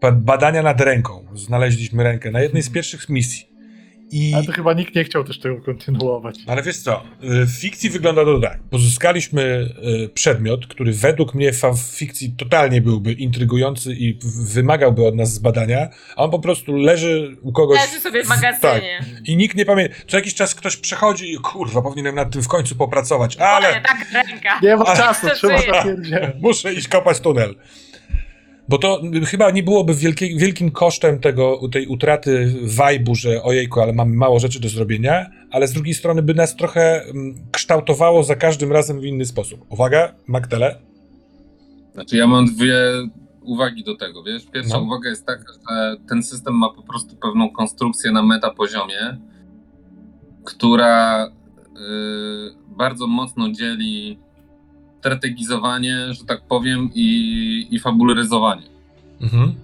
ba- 0.00 0.12
badania 0.12 0.62
nad 0.62 0.80
ręką. 0.80 1.26
Znaleźliśmy 1.34 2.04
rękę 2.04 2.30
na 2.30 2.40
jednej 2.40 2.62
z 2.62 2.70
pierwszych 2.70 3.08
misji. 3.08 3.49
I... 4.12 4.34
Ale 4.34 4.44
to 4.44 4.52
chyba 4.52 4.72
nikt 4.72 4.94
nie 4.94 5.04
chciał 5.04 5.24
też 5.24 5.38
tego 5.38 5.60
kontynuować. 5.60 6.36
Ale 6.46 6.62
wiesz 6.62 6.78
co, 6.78 7.02
y, 7.24 7.46
w 7.46 7.50
fikcji 7.50 7.90
wygląda 7.90 8.24
to 8.24 8.40
tak. 8.40 8.60
Pozyskaliśmy 8.70 9.74
y, 10.04 10.08
przedmiot, 10.08 10.66
który 10.66 10.92
według 10.92 11.34
mnie 11.34 11.52
w 11.52 11.78
fikcji 11.96 12.34
totalnie 12.38 12.80
byłby 12.80 13.12
intrygujący 13.12 13.92
i 13.92 14.18
wymagałby 14.54 15.06
od 15.06 15.16
nas 15.16 15.32
zbadania, 15.32 15.88
a 16.16 16.22
on 16.24 16.30
po 16.30 16.38
prostu 16.38 16.76
leży 16.76 17.36
u 17.42 17.52
kogoś. 17.52 17.80
Leży 17.80 18.00
sobie 18.00 18.24
w 18.24 18.28
Tak. 18.28 18.42
magazynie. 18.42 19.04
I 19.24 19.36
nikt 19.36 19.56
nie 19.56 19.64
pamięta. 19.64 19.94
Co 20.08 20.16
jakiś 20.16 20.34
czas 20.34 20.54
ktoś 20.54 20.76
przechodzi 20.76 21.32
i 21.32 21.36
kurwa, 21.36 21.82
powinienem 21.82 22.14
nad 22.14 22.32
tym 22.32 22.42
w 22.42 22.48
końcu 22.48 22.76
popracować, 22.76 23.36
ale 23.36 23.68
Ale 23.68 23.80
tak 23.80 24.06
ręka. 24.12 24.60
Nie 24.62 24.76
ma 24.76 24.96
czasu, 24.96 25.26
trzeba 25.34 25.84
muszę 26.40 26.74
iść 26.74 26.88
kopać 26.88 27.20
tunel. 27.20 27.54
Bo 28.70 28.78
to 28.78 29.02
chyba 29.26 29.50
nie 29.50 29.62
byłoby 29.62 29.94
wielkie, 29.94 30.36
wielkim 30.36 30.70
kosztem 30.70 31.20
tego, 31.20 31.60
tej 31.72 31.86
utraty 31.86 32.54
wajbu, 32.62 33.14
że 33.14 33.42
ojejku, 33.42 33.80
ale 33.80 33.92
mamy 33.92 34.16
mało 34.16 34.38
rzeczy 34.38 34.60
do 34.60 34.68
zrobienia, 34.68 35.30
ale 35.50 35.68
z 35.68 35.72
drugiej 35.72 35.94
strony 35.94 36.22
by 36.22 36.34
nas 36.34 36.56
trochę 36.56 37.02
mm, 37.04 37.34
kształtowało 37.52 38.22
za 38.24 38.36
każdym 38.36 38.72
razem 38.72 39.00
w 39.00 39.04
inny 39.04 39.24
sposób. 39.24 39.66
Uwaga, 39.68 40.14
Magdele. 40.26 40.78
Znaczy 41.94 42.16
ja 42.16 42.26
mam 42.26 42.46
dwie 42.46 42.74
uwagi 43.42 43.84
do 43.84 43.96
tego, 43.96 44.22
wiesz? 44.22 44.46
Pierwsza 44.46 44.76
No. 44.76 44.82
uwaga 44.82 45.10
jest 45.10 45.26
taka, 45.26 45.52
że 45.52 45.96
ten 46.08 46.22
system 46.22 46.54
ma 46.54 46.70
po 46.72 46.82
prostu 46.82 47.16
pewną 47.16 47.50
konstrukcję 47.50 48.12
na 48.12 48.22
metapoziomie, 48.22 49.18
która 50.44 51.26
y, 51.26 51.30
bardzo 52.76 53.06
mocno 53.06 53.50
dzieli 53.52 54.18
strategizowanie, 55.00 56.14
że 56.14 56.24
tak 56.24 56.42
powiem, 56.42 56.90
i, 56.94 57.66
i 57.70 57.78
fabularyzowanie. 57.78 58.66
Mhm. 59.20 59.54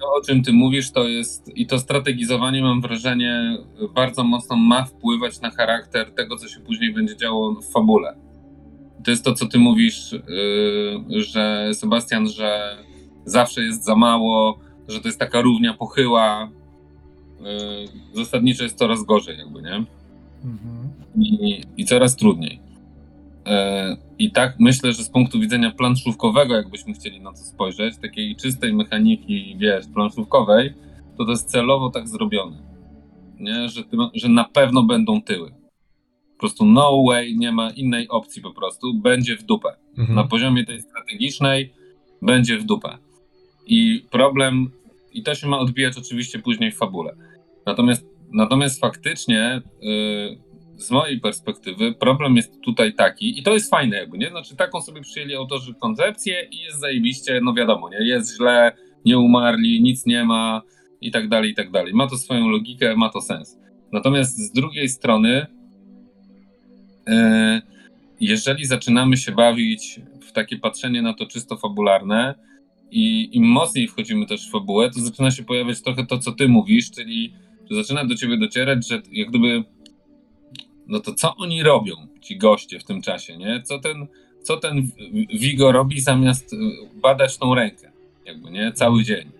To, 0.00 0.14
o 0.14 0.20
czym 0.20 0.42
ty 0.42 0.52
mówisz, 0.52 0.90
to 0.90 1.08
jest 1.08 1.58
i 1.58 1.66
to 1.66 1.78
strategizowanie, 1.78 2.62
mam 2.62 2.80
wrażenie, 2.80 3.58
bardzo 3.94 4.24
mocno 4.24 4.56
ma 4.56 4.84
wpływać 4.84 5.40
na 5.40 5.50
charakter 5.50 6.10
tego, 6.10 6.36
co 6.36 6.48
się 6.48 6.60
później 6.60 6.92
będzie 6.92 7.16
działo 7.16 7.54
w 7.54 7.72
fabule. 7.72 8.16
To 9.04 9.10
jest 9.10 9.24
to, 9.24 9.34
co 9.34 9.46
ty 9.46 9.58
mówisz, 9.58 10.12
yy, 10.12 11.22
że 11.22 11.70
Sebastian, 11.74 12.28
że 12.28 12.76
zawsze 13.24 13.62
jest 13.62 13.84
za 13.84 13.96
mało, 13.96 14.58
że 14.88 15.00
to 15.00 15.08
jest 15.08 15.18
taka 15.18 15.40
równia 15.40 15.74
pochyła. 15.74 16.50
Yy, 17.40 18.24
zasadniczo 18.24 18.62
jest 18.62 18.78
coraz 18.78 19.04
gorzej, 19.04 19.38
jakby, 19.38 19.62
nie? 19.62 19.84
Mhm. 20.44 20.90
i, 21.18 21.62
i 21.76 21.84
coraz 21.84 22.16
trudniej. 22.16 22.65
E, 23.46 23.96
I 24.18 24.30
tak 24.30 24.54
myślę, 24.58 24.92
że 24.92 25.04
z 25.04 25.10
punktu 25.10 25.40
widzenia 25.40 25.70
planszówkowego, 25.70 26.54
jakbyśmy 26.54 26.94
chcieli 26.94 27.20
na 27.20 27.32
to 27.32 27.38
spojrzeć, 27.38 27.96
takiej 27.96 28.36
czystej 28.36 28.74
mechaniki, 28.74 29.56
wiesz, 29.58 29.86
planszówkowej, 29.94 30.74
to 31.18 31.24
to 31.24 31.30
jest 31.30 31.50
celowo 31.50 31.90
tak 31.90 32.08
zrobione. 32.08 32.62
Nie? 33.40 33.68
Że, 33.68 33.84
ty, 33.84 33.96
że 34.14 34.28
na 34.28 34.44
pewno 34.44 34.82
będą 34.82 35.22
tyły. 35.22 35.50
Po 36.32 36.40
prostu 36.40 36.64
no 36.64 37.04
way, 37.08 37.36
nie 37.36 37.52
ma 37.52 37.70
innej 37.70 38.08
opcji 38.08 38.42
po 38.42 38.52
prostu, 38.52 38.94
będzie 38.94 39.36
w 39.36 39.42
dupę. 39.42 39.68
Mhm. 39.98 40.16
Na 40.16 40.24
poziomie 40.24 40.64
tej 40.64 40.80
strategicznej 40.80 41.72
będzie 42.22 42.58
w 42.58 42.64
dupę. 42.64 42.98
I 43.66 44.04
problem, 44.10 44.70
i 45.12 45.22
to 45.22 45.34
się 45.34 45.46
ma 45.48 45.58
odbijać 45.58 45.98
oczywiście 45.98 46.38
później 46.38 46.72
w 46.72 46.76
fabule. 46.76 47.16
Natomiast, 47.66 48.06
natomiast 48.32 48.80
faktycznie, 48.80 49.62
yy, 49.82 50.38
z 50.76 50.90
mojej 50.90 51.20
perspektywy, 51.20 51.94
problem 51.94 52.36
jest 52.36 52.60
tutaj 52.60 52.94
taki, 52.94 53.38
i 53.40 53.42
to 53.42 53.54
jest 53.54 53.70
fajne, 53.70 53.96
jakby, 53.96 54.18
nie? 54.18 54.30
Znaczy, 54.30 54.56
taką 54.56 54.80
sobie 54.80 55.00
przyjęli 55.00 55.34
autorzy 55.34 55.74
koncepcję 55.74 56.48
i 56.50 56.58
jest 56.58 56.80
zajebiście, 56.80 57.40
no 57.42 57.54
wiadomo, 57.54 57.88
nie? 57.88 58.06
Jest 58.06 58.36
źle, 58.36 58.72
nie 59.04 59.18
umarli, 59.18 59.82
nic 59.82 60.06
nie 60.06 60.24
ma, 60.24 60.62
i 61.00 61.10
tak 61.10 61.28
dalej, 61.28 61.50
i 61.50 61.54
tak 61.54 61.70
dalej. 61.70 61.94
Ma 61.94 62.06
to 62.06 62.18
swoją 62.18 62.48
logikę, 62.48 62.96
ma 62.96 63.08
to 63.08 63.20
sens. 63.20 63.58
Natomiast 63.92 64.38
z 64.38 64.52
drugiej 64.52 64.88
strony, 64.88 65.46
yy, 67.06 67.62
jeżeli 68.20 68.64
zaczynamy 68.64 69.16
się 69.16 69.32
bawić 69.32 70.00
w 70.28 70.32
takie 70.32 70.58
patrzenie 70.58 71.02
na 71.02 71.14
to 71.14 71.26
czysto 71.26 71.56
fabularne 71.56 72.34
i 72.90 73.36
im 73.36 73.44
mocniej 73.44 73.88
wchodzimy 73.88 74.26
też 74.26 74.48
w 74.48 74.50
fabułę, 74.50 74.90
to 74.90 75.00
zaczyna 75.00 75.30
się 75.30 75.44
pojawiać 75.44 75.82
trochę 75.82 76.06
to, 76.06 76.18
co 76.18 76.32
ty 76.32 76.48
mówisz, 76.48 76.90
czyli 76.90 77.32
zaczyna 77.70 78.04
do 78.04 78.14
ciebie 78.14 78.38
docierać, 78.38 78.88
że 78.88 79.02
jak 79.12 79.28
gdyby 79.28 79.64
no 80.86 81.00
to 81.00 81.14
co 81.14 81.34
oni 81.36 81.62
robią, 81.62 81.94
ci 82.20 82.38
goście 82.38 82.78
w 82.78 82.84
tym 82.84 83.02
czasie, 83.02 83.36
nie? 83.36 83.62
Co 83.62 83.78
ten, 83.78 84.06
co 84.42 84.56
ten 84.56 84.88
Vigo 85.40 85.72
robi 85.72 86.00
zamiast 86.00 86.52
y, 86.52 86.56
badać 87.02 87.38
tą 87.38 87.54
rękę, 87.54 87.92
jakby, 88.24 88.50
nie? 88.50 88.72
Cały 88.72 89.04
dzień. 89.04 89.30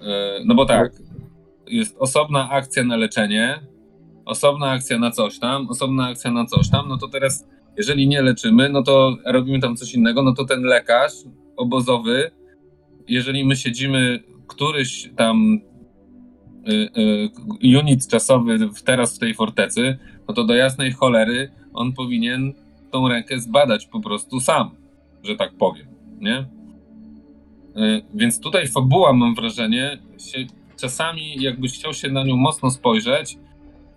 E, 0.00 0.40
No 0.44 0.54
bo 0.54 0.66
tak, 0.66 0.92
jest 1.66 1.96
osobna 1.98 2.50
akcja 2.50 2.84
na 2.84 2.96
leczenie, 2.96 3.60
osobna 4.24 4.70
akcja 4.70 4.98
na 4.98 5.10
coś 5.10 5.38
tam, 5.38 5.68
osobna 5.68 6.06
akcja 6.06 6.30
na 6.30 6.46
coś 6.46 6.70
tam, 6.70 6.88
no 6.88 6.98
to 6.98 7.08
teraz, 7.08 7.46
jeżeli 7.76 8.08
nie 8.08 8.22
leczymy, 8.22 8.68
no 8.68 8.82
to 8.82 9.16
robimy 9.26 9.60
tam 9.60 9.76
coś 9.76 9.94
innego, 9.94 10.22
no 10.22 10.32
to 10.32 10.44
ten 10.44 10.62
lekarz 10.62 11.12
obozowy, 11.56 12.30
jeżeli 13.08 13.44
my 13.44 13.56
siedzimy 13.56 14.20
któryś 14.46 15.10
tam 15.16 15.60
unit 17.78 18.08
czasowy 18.08 18.58
teraz 18.84 19.16
w 19.16 19.18
tej 19.18 19.34
fortecy, 19.34 19.98
no 20.28 20.34
to 20.34 20.44
do 20.44 20.54
jasnej 20.54 20.92
cholery 20.92 21.50
on 21.74 21.92
powinien 21.92 22.52
tą 22.90 23.08
rękę 23.08 23.40
zbadać 23.40 23.86
po 23.86 24.00
prostu 24.00 24.40
sam, 24.40 24.70
że 25.22 25.36
tak 25.36 25.52
powiem, 25.54 25.86
nie? 26.20 26.38
Y, 26.38 28.02
Więc 28.14 28.40
tutaj 28.40 28.68
fabuła, 28.68 29.12
mam 29.12 29.34
wrażenie, 29.34 29.98
się 30.18 30.46
czasami 30.76 31.42
jakbyś 31.42 31.72
chciał 31.72 31.94
się 31.94 32.08
na 32.08 32.24
nią 32.24 32.36
mocno 32.36 32.70
spojrzeć, 32.70 33.38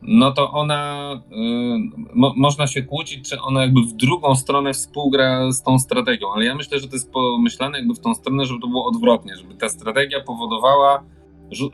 no 0.01 0.31
to 0.31 0.51
ona, 0.51 1.11
y, 1.31 2.15
mo, 2.15 2.33
można 2.37 2.67
się 2.67 2.81
kłócić, 2.83 3.29
czy 3.29 3.41
ona 3.41 3.61
jakby 3.61 3.81
w 3.81 3.93
drugą 3.93 4.35
stronę 4.35 4.73
współgra 4.73 5.51
z 5.51 5.63
tą 5.63 5.79
strategią, 5.79 6.33
ale 6.33 6.45
ja 6.45 6.55
myślę, 6.55 6.79
że 6.79 6.87
to 6.87 6.95
jest 6.95 7.11
pomyślane 7.11 7.77
jakby 7.77 7.93
w 7.93 7.99
tą 7.99 8.15
stronę, 8.15 8.45
żeby 8.45 8.59
to 8.59 8.67
było 8.67 8.85
odwrotnie, 8.85 9.35
żeby 9.37 9.55
ta 9.55 9.69
strategia 9.69 10.21
powodowała, 10.21 11.03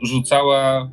rzucała 0.02 0.90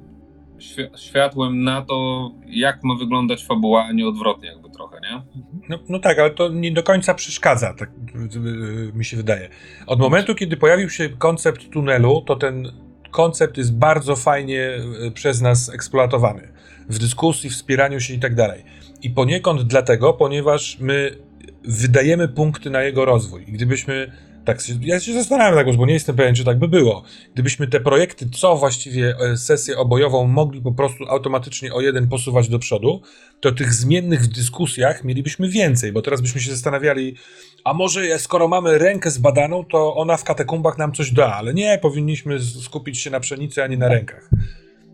świ- 0.60 0.98
światłem 0.98 1.64
na 1.64 1.82
to, 1.82 2.32
jak 2.48 2.84
ma 2.84 2.96
wyglądać 2.96 3.46
fabuła, 3.46 3.84
a 3.84 3.92
nie 3.92 4.08
odwrotnie 4.08 4.50
jakby 4.50 4.70
trochę, 4.70 5.00
nie? 5.02 5.22
No, 5.70 5.80
no 5.90 6.00
tak, 6.00 6.20
ale 6.20 6.30
to 6.32 6.50
nie 6.50 6.72
do 6.72 6.84
końca 6.84 7.14
przeszkadza, 7.14 7.74
tak 7.74 7.90
y, 7.90 8.92
mi 8.98 9.06
się 9.06 9.18
wydaje. 9.18 9.50
Od 9.88 10.00
momentu, 10.00 10.36
kiedy 10.36 10.58
pojawił 10.58 10.90
się 10.90 11.10
koncept 11.10 11.70
tunelu, 11.70 12.22
to 12.22 12.36
ten 12.36 12.72
koncept 13.12 13.58
jest 13.58 13.78
bardzo 13.78 14.16
fajnie 14.16 14.78
y, 15.08 15.12
przez 15.12 15.42
nas 15.42 15.70
eksploatowany. 15.74 16.54
W 16.90 17.00
dyskusji, 17.00 17.50
wspieraniu 17.50 18.00
się 18.00 18.14
i 18.14 18.20
tak 18.20 18.36
dalej. 18.36 18.64
I 19.02 19.10
poniekąd 19.10 19.62
dlatego, 19.62 20.14
ponieważ 20.14 20.80
my 20.80 21.18
wydajemy 21.64 22.28
punkty 22.28 22.70
na 22.70 22.82
jego 22.82 23.06
rozwój. 23.06 23.46
Gdybyśmy. 23.48 24.12
Tak, 24.46 24.58
ja 24.82 25.00
się 25.00 25.14
zastanawiam 25.14 25.66
tak, 25.66 25.78
bo 25.78 25.86
nie 25.86 25.94
jestem 25.94 26.16
pewien, 26.16 26.36
czy 26.36 26.44
tak 26.44 26.60
by 26.60 26.68
było. 26.68 27.04
Gdybyśmy 27.34 27.68
te 27.68 27.80
projekty, 27.80 28.30
co 28.30 28.56
właściwie 28.56 29.16
e, 29.20 29.38
sesję 29.38 29.78
obojową, 29.78 30.28
mogli 30.28 30.62
po 30.62 30.72
prostu 30.72 31.04
automatycznie 31.10 31.74
o 31.74 31.82
jeden 31.82 32.08
posuwać 32.08 32.50
do 32.50 32.60
przodu, 32.60 33.02
to 33.40 33.52
tych 33.52 33.74
zmiennych 33.74 34.22
w 34.22 34.28
dyskusjach 34.28 35.04
mielibyśmy 35.04 35.50
więcej, 35.50 35.92
bo 35.92 36.02
teraz 36.02 36.22
byśmy 36.22 36.42
się 36.42 36.52
zastanawiali, 36.52 37.16
a 37.64 37.74
może 37.74 38.20
skoro 38.20 38.48
mamy 38.48 38.78
rękę 38.78 39.12
zbadaną, 39.12 39.66
to 39.66 39.96
ona 39.96 40.18
w 40.18 40.24
katakumbach 40.24 40.78
nam 40.78 40.92
coś 40.94 41.12
da, 41.12 41.34
ale 41.36 41.54
nie, 41.54 41.80
powinniśmy 41.82 42.40
skupić 42.40 43.00
się 43.00 43.10
na 43.10 43.20
pszenicy, 43.20 43.64
a 43.64 43.68
nie 43.68 43.78
na 43.78 43.88
rękach. 43.88 44.30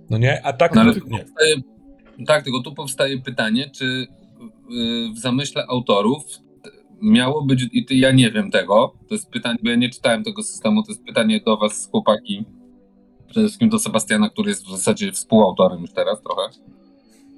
No 0.09 0.17
nie? 0.17 0.45
A 0.45 0.53
tak 0.53 0.75
No 0.75 0.81
ale 0.81 0.93
nie. 0.93 0.99
powstaje, 1.01 1.55
tak, 2.27 2.43
tylko 2.43 2.59
tu 2.61 2.73
powstaje 2.73 3.21
pytanie, 3.21 3.69
czy 3.75 3.85
y, 3.85 4.07
w 5.15 5.19
zamyśle 5.19 5.65
autorów 5.69 6.23
miało 7.01 7.45
być, 7.45 7.67
i 7.71 7.85
ty, 7.85 7.95
ja 7.95 8.11
nie 8.11 8.31
wiem 8.31 8.51
tego, 8.51 8.93
to 9.07 9.15
jest 9.15 9.29
pytanie, 9.29 9.59
bo 9.63 9.69
ja 9.69 9.75
nie 9.75 9.89
czytałem 9.89 10.23
tego 10.23 10.43
systemu, 10.43 10.83
to 10.83 10.91
jest 10.91 11.05
pytanie 11.05 11.41
do 11.45 11.57
was, 11.57 11.89
chłopaki, 11.91 12.45
przede 13.29 13.47
wszystkim 13.47 13.69
do 13.69 13.79
Sebastiana, 13.79 14.29
który 14.29 14.49
jest 14.49 14.65
w 14.65 14.71
zasadzie 14.71 15.11
współautorem 15.11 15.81
już 15.81 15.91
teraz 15.91 16.21
trochę. 16.21 16.49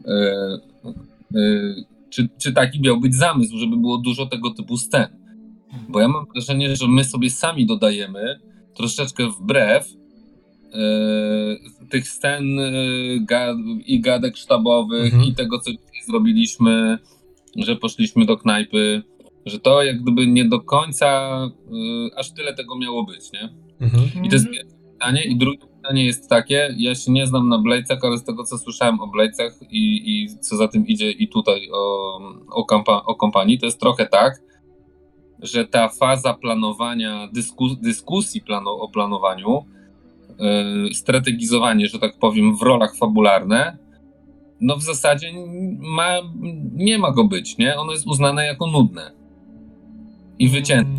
Y, 0.06 1.40
y, 1.40 1.86
czy, 2.10 2.30
czy 2.38 2.54
taki 2.54 2.82
miał 2.82 3.00
być 3.00 3.16
zamysł, 3.16 3.58
żeby 3.58 3.78
było 3.78 3.98
dużo 3.98 4.26
tego 4.26 4.50
typu 4.50 4.78
scen? 4.78 5.08
Bo 5.90 6.00
ja 6.00 6.08
mam 6.08 6.26
wrażenie, 6.34 6.76
że 6.76 6.88
my 6.88 7.04
sobie 7.04 7.30
sami 7.30 7.66
dodajemy 7.66 8.40
troszeczkę 8.76 9.30
wbrew 9.30 9.88
e, 10.74 10.80
tych 11.90 12.08
scen 12.08 12.46
i 13.86 14.02
gadek 14.02 14.38
sztabowych 14.38 15.14
Mhm. 15.14 15.32
i 15.32 15.36
tego, 15.36 15.60
co 15.60 15.72
zrobiliśmy, 16.08 16.98
że 17.56 17.76
poszliśmy 17.76 18.26
do 18.26 18.38
knajpy, 18.38 19.04
że 19.46 19.60
to 19.60 19.84
jak 19.84 20.02
gdyby 20.02 20.28
nie 20.28 20.46
do 20.46 20.62
końca 20.62 21.08
e, 21.08 22.20
aż 22.20 22.34
tyle 22.34 22.54
tego 22.54 22.78
miało 22.78 23.04
być, 23.04 23.32
nie? 23.32 23.50
Mhm. 23.82 24.26
I 24.26 24.30
to 24.30 24.36
jest 24.36 24.50
pierwsze 24.50 24.76
pytanie. 24.94 25.24
I 25.24 25.38
drugie 25.38 25.58
pytanie 25.84 26.06
jest 26.06 26.30
takie, 26.30 26.76
ja 26.78 26.96
się 26.96 27.12
nie 27.12 27.28
znam 27.28 27.50
na 27.50 27.60
Blejcach, 27.60 28.00
ale 28.02 28.18
z 28.18 28.24
tego, 28.24 28.44
co 28.44 28.58
słyszałem 28.58 29.02
o 29.02 29.08
Blejcach 29.08 29.54
i, 29.70 30.02
i 30.06 30.38
co 30.40 30.58
za 30.58 30.68
tym 30.68 30.88
idzie 30.88 31.12
i 31.12 31.28
tutaj 31.28 31.70
o, 31.74 32.18
o, 32.52 32.66
kampa- 32.66 33.02
o 33.06 33.16
kompanii, 33.16 33.60
to 33.60 33.66
jest 33.66 33.80
trochę 33.80 34.06
tak, 34.06 34.42
że 35.40 35.68
ta 35.68 35.90
faza 35.90 36.34
planowania, 36.34 37.30
dysku- 37.36 37.76
dyskusji 37.82 38.42
planu- 38.42 38.80
o 38.80 38.90
planowaniu, 38.90 39.66
yy, 40.40 40.94
strategizowanie, 40.94 41.88
że 41.88 42.00
tak 42.00 42.20
powiem, 42.20 42.58
w 42.58 42.62
rolach 42.62 42.96
fabularne, 42.98 43.78
no 44.62 44.78
w 44.78 44.82
zasadzie 44.84 45.32
ma, 45.80 46.10
nie 46.74 46.98
ma 46.98 47.12
go 47.12 47.24
być, 47.24 47.58
nie? 47.58 47.78
Ono 47.78 47.92
jest 47.92 48.08
uznane 48.08 48.46
jako 48.46 48.68
nudne 48.68 49.23
i 50.44 50.50
wycięte. 50.50 50.92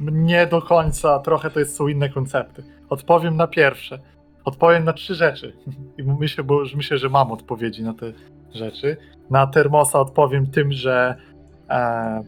Mm, 0.00 0.26
Nie 0.26 0.46
do 0.46 0.62
końca, 0.62 1.18
trochę 1.18 1.50
to 1.50 1.64
są 1.64 1.88
inne 1.88 2.08
koncepty. 2.08 2.62
Odpowiem 2.88 3.36
na 3.36 3.46
pierwsze. 3.46 3.98
Odpowiem 4.44 4.84
na 4.84 4.92
trzy 4.92 5.14
rzeczy. 5.14 5.52
I 5.98 6.02
myślę, 6.02 6.44
bo, 6.44 6.64
że 6.64 6.76
myślę, 6.76 6.98
że 6.98 7.08
mam 7.08 7.32
odpowiedzi 7.32 7.82
na 7.82 7.94
te 7.94 8.12
rzeczy. 8.54 8.96
Na 9.30 9.46
termosa 9.46 10.00
odpowiem 10.00 10.46
tym, 10.46 10.72
że 10.72 11.14
e, 11.70 12.22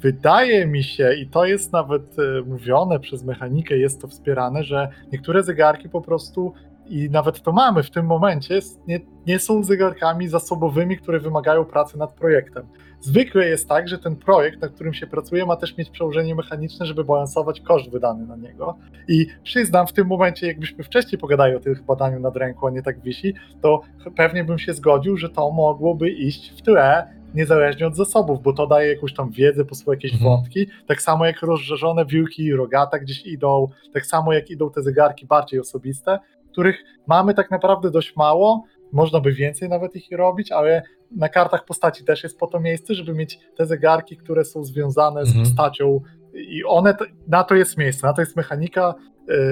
wydaje 0.00 0.66
mi 0.66 0.84
się, 0.84 1.14
i 1.14 1.26
to 1.26 1.44
jest 1.44 1.72
nawet 1.72 2.16
e, 2.18 2.42
mówione 2.42 3.00
przez 3.00 3.24
mechanikę, 3.24 3.78
jest 3.78 4.00
to 4.00 4.08
wspierane, 4.08 4.64
że 4.64 4.88
niektóre 5.12 5.42
zegarki 5.42 5.88
po 5.88 6.00
prostu, 6.00 6.52
i 6.90 7.10
nawet 7.10 7.42
to 7.42 7.52
mamy 7.52 7.82
w 7.82 7.90
tym 7.90 8.06
momencie, 8.06 8.60
nie, 8.86 9.00
nie 9.26 9.38
są 9.38 9.64
zegarkami 9.64 10.28
zasobowymi, 10.28 10.96
które 10.98 11.20
wymagają 11.20 11.64
pracy 11.64 11.98
nad 11.98 12.12
projektem. 12.14 12.66
Zwykle 13.00 13.46
jest 13.48 13.68
tak, 13.68 13.88
że 13.88 13.98
ten 13.98 14.16
projekt, 14.16 14.60
nad 14.62 14.72
którym 14.72 14.94
się 14.94 15.06
pracuje, 15.06 15.46
ma 15.46 15.56
też 15.56 15.76
mieć 15.76 15.90
przełożenie 15.90 16.34
mechaniczne, 16.34 16.86
żeby 16.86 17.04
balansować 17.04 17.60
koszt 17.60 17.90
wydany 17.90 18.26
na 18.26 18.36
niego. 18.36 18.78
I 19.08 19.26
przyznam, 19.42 19.86
w 19.86 19.92
tym 19.92 20.06
momencie, 20.06 20.46
jakbyśmy 20.46 20.84
wcześniej 20.84 21.18
pogadali 21.18 21.54
o 21.54 21.60
tym 21.60 21.74
badaniu 21.86 22.20
nad 22.20 22.36
ręką, 22.36 22.66
a 22.66 22.70
nie 22.70 22.82
tak 22.82 23.00
wisi, 23.00 23.34
to 23.62 23.80
pewnie 24.16 24.44
bym 24.44 24.58
się 24.58 24.74
zgodził, 24.74 25.16
że 25.16 25.28
to 25.28 25.50
mogłoby 25.50 26.10
iść 26.10 26.52
w 26.58 26.62
tle, 26.62 27.20
niezależnie 27.34 27.86
od 27.86 27.96
zasobów, 27.96 28.42
bo 28.42 28.52
to 28.52 28.66
daje 28.66 28.92
jakąś 28.94 29.14
tam 29.14 29.30
wiedzę, 29.30 29.64
posuwa 29.64 29.92
jakieś 29.92 30.12
Mhm. 30.12 30.30
wątki. 30.30 30.66
Tak 30.86 31.02
samo 31.02 31.26
jak 31.26 31.42
rozżarzone 31.42 32.06
wilki 32.06 32.42
i 32.44 32.52
rogata 32.54 32.98
gdzieś 32.98 33.26
idą, 33.26 33.68
tak 33.94 34.06
samo 34.06 34.32
jak 34.32 34.50
idą 34.50 34.70
te 34.70 34.82
zegarki 34.82 35.26
bardziej 35.26 35.60
osobiste, 35.60 36.18
których 36.52 36.84
mamy 37.06 37.34
tak 37.34 37.50
naprawdę 37.50 37.90
dość 37.90 38.16
mało. 38.16 38.64
Można 38.92 39.20
by 39.20 39.32
więcej 39.32 39.68
nawet 39.68 39.96
ich 39.96 40.06
robić, 40.12 40.52
ale 40.52 40.82
na 41.16 41.28
kartach 41.28 41.64
postaci 41.64 42.04
też 42.04 42.22
jest 42.22 42.38
po 42.38 42.46
to 42.46 42.60
miejsce, 42.60 42.94
żeby 42.94 43.14
mieć 43.14 43.38
te 43.56 43.66
zegarki, 43.66 44.16
które 44.16 44.44
są 44.44 44.64
związane 44.64 45.24
z 45.24 45.28
Mhm. 45.28 45.44
postacią 45.46 46.00
i 46.34 46.64
one, 46.64 46.94
na 47.28 47.44
to 47.44 47.54
jest 47.54 47.78
miejsce, 47.78 48.06
na 48.06 48.12
to 48.12 48.22
jest 48.22 48.36
mechanika, 48.36 48.94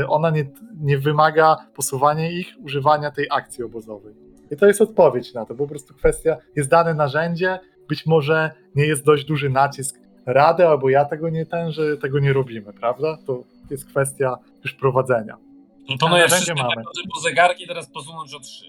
y, 0.01 0.07
ona 0.09 0.31
nie, 0.31 0.45
nie 0.81 0.99
wymaga 0.99 1.57
posuwania 1.75 2.31
ich, 2.31 2.47
używania 2.65 3.11
tej 3.11 3.27
akcji 3.31 3.65
obozowej. 3.65 4.15
I 4.51 4.57
to 4.57 4.67
jest 4.67 4.81
odpowiedź 4.81 5.35
na 5.35 5.45
to, 5.47 5.55
po 5.55 5.67
prostu 5.67 5.95
kwestia, 5.95 6.37
jest 6.57 6.71
dane 6.71 6.95
narzędzie, 6.95 7.59
być 7.89 8.07
może 8.07 8.51
nie 8.75 8.87
jest 8.87 9.05
dość 9.05 9.25
duży 9.25 9.51
nacisk 9.51 10.01
rady, 10.27 10.67
albo 10.67 10.89
ja 10.89 11.05
tego 11.05 11.29
nie 11.29 11.47
ten, 11.47 11.73
że 11.73 11.97
tego 11.97 12.19
nie 12.19 12.33
robimy, 12.33 12.73
prawda? 12.73 13.19
To 13.27 13.45
jest 13.71 13.87
kwestia 13.87 14.39
już 14.65 14.75
prowadzenia. 14.75 15.37
Proponuję 15.89 16.27
wszystkie 16.29 16.53
będzie 16.55 16.63
mamy. 16.63 16.75
tego 16.77 16.91
typu 17.03 17.21
zegarki 17.21 17.67
teraz 17.67 17.91
posunąć 17.91 18.35
o 18.35 18.41
trzy. 18.41 18.65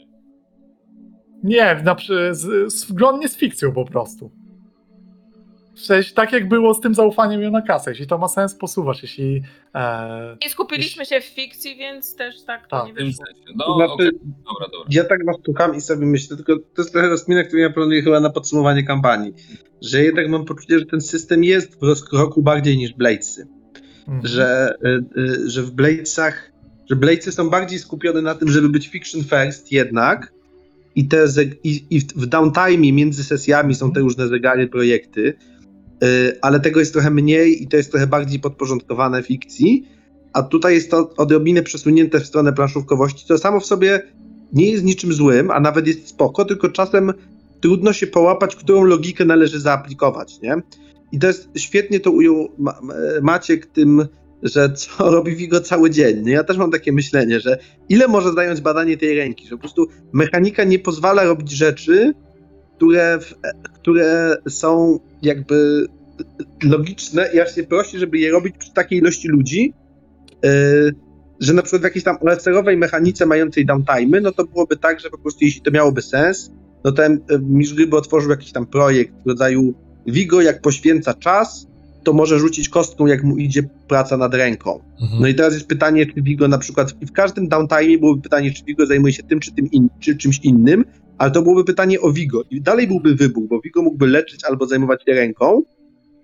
Nie, 1.43 1.81
na, 1.83 1.95
z, 2.31 2.37
z, 2.37 2.73
zgodnie 2.73 3.29
z 3.29 3.37
fikcją 3.37 3.71
po 3.73 3.85
prostu. 3.85 4.31
W 5.75 5.81
sensie, 5.81 6.13
tak 6.13 6.31
jak 6.33 6.49
było 6.49 6.73
z 6.73 6.79
tym 6.81 6.95
zaufaniem 6.95 7.41
ją 7.41 7.51
na 7.51 7.61
kasę. 7.61 7.91
Jeśli 7.91 8.07
to 8.07 8.17
ma 8.17 8.27
sens, 8.27 8.55
posuwasz. 8.55 9.01
Jeśli. 9.01 9.41
E, 9.75 10.37
Nie 10.43 10.49
skupiliśmy 10.49 11.05
się 11.05 11.21
w 11.21 11.25
fikcji, 11.25 11.75
więc 11.77 12.15
też 12.15 12.43
tak 12.45 12.67
to 12.67 12.77
Tak. 12.77 12.87
nie 12.87 12.93
W 12.93 12.97
tym 12.97 13.07
wyszło. 13.07 13.25
sensie. 13.25 13.41
No, 13.55 13.75
znaczy, 13.75 13.91
okej, 13.93 14.09
dobra, 14.23 14.67
dobra. 14.71 14.87
Ja 14.89 15.03
tak 15.03 15.25
was 15.25 15.35
słucham 15.45 15.75
i 15.75 15.81
sobie 15.81 16.05
myślę, 16.05 16.37
tylko 16.37 16.55
to 16.57 16.81
jest 16.81 16.91
trochę 16.91 17.07
rozkmina, 17.09 17.43
którą 17.43 17.61
ja 17.61 17.69
planuję 17.69 18.01
chyba 18.01 18.19
na 18.19 18.29
podsumowanie 18.29 18.83
kampanii, 18.83 19.33
że 19.81 20.03
jednak 20.03 20.29
mam 20.29 20.45
poczucie, 20.45 20.79
że 20.79 20.85
ten 20.85 21.01
system 21.01 21.43
jest 21.43 21.79
w 21.79 21.83
rozkroku 21.83 22.41
bardziej 22.41 22.77
niż 22.77 22.93
Bladesy. 22.93 23.47
mm, 24.07 24.27
Że, 24.27 24.75
y, 24.85 25.21
y, 25.21 25.49
że 25.49 25.61
w 25.63 25.71
Bladesach, 25.71 26.51
że 26.89 26.95
Bladesy 26.95 27.31
są 27.31 27.49
bardziej 27.49 27.79
skupione 27.79 28.21
na 28.21 28.35
tym, 28.35 28.49
żeby 28.49 28.69
być 28.69 28.87
fiction 28.87 29.23
first 29.23 29.71
jednak, 29.71 30.33
i, 30.95 31.07
te 31.07 31.25
i, 31.63 31.85
i 31.89 31.99
w, 31.99 32.25
downtime 32.25 32.91
między 32.91 33.23
sesjami 33.23 33.75
są 33.75 33.91
te 33.91 33.99
różne 33.99 34.27
zegary, 34.27 34.67
projekty, 34.67 35.33
y, 36.03 36.37
ale 36.41 36.59
tego 36.59 36.79
jest 36.79 36.93
trochę 36.93 37.09
mniej 37.09 37.63
i 37.63 37.67
to 37.67 37.77
jest 37.77 37.91
trochę 37.91 38.07
bardziej 38.07 38.39
podporządkowane 38.39 39.23
fikcji, 39.23 39.87
a 40.33 40.43
tutaj 40.43 40.73
jest 40.73 40.91
to 40.91 41.13
odrobinę 41.17 41.63
przesunięte 41.63 42.19
w 42.19 42.25
stronę 42.25 42.53
planszówkowości, 42.53 43.25
co 43.25 43.37
samo 43.37 43.59
w 43.59 43.65
sobie 43.65 44.01
nie 44.53 44.71
jest 44.71 44.83
niczym 44.83 45.13
złym, 45.13 45.51
a 45.51 45.59
nawet 45.59 45.87
jest 45.87 46.07
spoko, 46.07 46.45
tylko 46.45 46.69
czasem 46.69 47.13
trudno 47.61 47.93
się 47.93 48.07
połapać, 48.07 48.55
którą 48.55 48.83
logikę 48.83 49.25
należy 49.25 49.59
zaaplikować, 49.59 50.41
nie? 50.41 50.55
I 51.11 51.19
to 51.19 51.27
jest, 51.27 51.49
świetnie 51.57 51.99
to 51.99 52.11
ujął 52.11 52.49
Ma- 52.57 52.79
Ma- 52.81 52.93
Maciek 53.21 53.65
tym, 53.65 54.07
że 54.43 54.73
co 54.73 55.03
robi 55.15 55.35
Vigo 55.35 55.61
cały 55.61 55.89
dzień, 55.89 56.21
nie? 56.25 56.31
Ja 56.31 56.43
też 56.43 56.57
mam 56.57 56.71
takie 56.71 56.93
myślenie, 56.93 57.39
że 57.39 57.57
ile 57.89 58.07
może 58.07 58.33
zająć 58.33 58.61
badanie 58.61 58.97
tej 58.97 59.15
ręki, 59.15 59.45
że 59.45 59.51
po 59.51 59.57
prostu 59.57 59.87
mechanika 60.13 60.63
nie 60.63 60.79
pozwala 60.79 61.23
robić 61.23 61.51
rzeczy, 61.51 62.13
które, 62.75 63.19
w, 63.19 63.35
które 63.73 64.37
są 64.49 64.99
jakby 65.21 65.87
logiczne 66.63 67.29
i 67.33 67.39
aż 67.39 67.55
się 67.55 67.63
prosi, 67.63 67.99
żeby 67.99 68.17
je 68.17 68.31
robić 68.31 68.55
przy 68.59 68.73
takiej 68.73 68.99
ilości 68.99 69.27
ludzi, 69.27 69.73
yy, 70.43 70.91
że 71.39 71.53
na 71.53 71.61
przykład 71.61 71.81
w 71.81 71.83
jakiejś 71.83 72.03
tam 72.03 72.17
OSR-owej 72.21 72.77
mechanice 72.77 73.25
mającej 73.25 73.67
downtime'y, 73.67 74.21
no 74.21 74.31
to 74.31 74.45
byłoby 74.45 74.77
tak, 74.77 74.99
że 74.99 75.09
po 75.09 75.17
prostu 75.17 75.45
jeśli 75.45 75.61
to 75.61 75.71
miałoby 75.71 76.01
sens, 76.01 76.51
no 76.83 76.91
to 76.91 77.05
em, 77.05 77.21
Mistrz 77.41 77.75
Gry 77.75 77.87
by 77.87 77.97
otworzył 77.97 78.31
jakiś 78.31 78.51
tam 78.51 78.65
projekt 78.65 79.13
w 79.25 79.27
rodzaju 79.27 79.73
Vigo 80.07 80.41
jak 80.41 80.61
poświęca 80.61 81.13
czas, 81.13 81.67
to 82.09 82.13
może 82.13 82.39
rzucić 82.39 82.69
kostką, 82.69 83.05
jak 83.05 83.23
mu 83.23 83.37
idzie 83.37 83.63
praca 83.87 84.17
nad 84.17 84.33
ręką. 84.33 84.79
Mhm. 85.01 85.21
No 85.21 85.27
i 85.27 85.35
teraz 85.35 85.53
jest 85.53 85.67
pytanie, 85.67 86.05
czy 86.05 86.21
Vigo 86.21 86.47
na 86.47 86.57
przykład, 86.57 86.93
i 87.01 87.05
w 87.05 87.11
każdym 87.11 87.47
downtime 87.47 87.97
byłoby 87.97 88.21
pytanie, 88.21 88.51
czy 88.51 88.63
Vigo 88.63 88.85
zajmuje 88.85 89.13
się 89.13 89.23
tym, 89.23 89.39
czy 89.39 89.51
tym 89.51 89.71
in, 89.71 89.89
czy 89.99 90.17
czymś 90.17 90.39
innym, 90.43 90.85
ale 91.17 91.31
to 91.31 91.41
byłoby 91.41 91.63
pytanie 91.63 92.01
o 92.01 92.11
Vigo. 92.11 92.43
I 92.51 92.61
dalej 92.61 92.87
byłby 92.87 93.15
wybór, 93.15 93.47
bo 93.47 93.61
Vigo 93.61 93.81
mógłby 93.81 94.07
leczyć 94.07 94.43
albo 94.43 94.65
zajmować 94.65 95.03
się 95.05 95.13
ręką, 95.13 95.61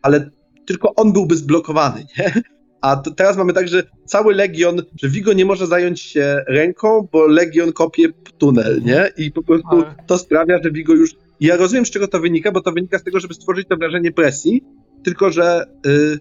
ale 0.02 0.30
tylko 0.66 0.96
on 0.96 1.14
byłby 1.14 1.36
zblokowany, 1.36 2.06
nie? 2.20 2.34
A 2.82 2.96
to 2.96 3.12
teraz 3.12 3.38
mamy 3.38 3.54
tak, 3.54 3.68
że 3.68 3.84
cały 4.06 4.34
Legion, 4.34 4.82
że 5.02 5.10
Vigo 5.10 5.34
nie 5.34 5.46
może 5.46 5.68
zająć 5.68 6.02
się 6.02 6.44
ręką, 6.48 7.08
bo 7.12 7.28
Legion 7.28 7.74
kopie 7.74 8.08
tunel, 8.38 8.82
nie? 8.86 9.12
I 9.18 9.32
po 9.32 9.44
prostu 9.44 9.70
Ale- 9.72 9.96
to 10.08 10.18
sprawia, 10.18 10.60
że 10.64 10.72
Vigo 10.72 10.94
już... 10.94 11.16
Ja 11.40 11.58
rozumiem, 11.58 11.86
z 11.86 11.92
czego 11.92 12.08
to 12.08 12.20
wynika, 12.20 12.52
bo 12.52 12.62
to 12.62 12.72
wynika 12.72 13.00
z 13.00 13.04
tego, 13.04 13.20
żeby 13.20 13.34
stworzyć 13.34 13.68
to 13.68 13.78
wrażenie 13.78 14.12
presji, 14.12 14.64
tylko 15.06 15.32
że 15.32 15.64
y, 15.88 16.20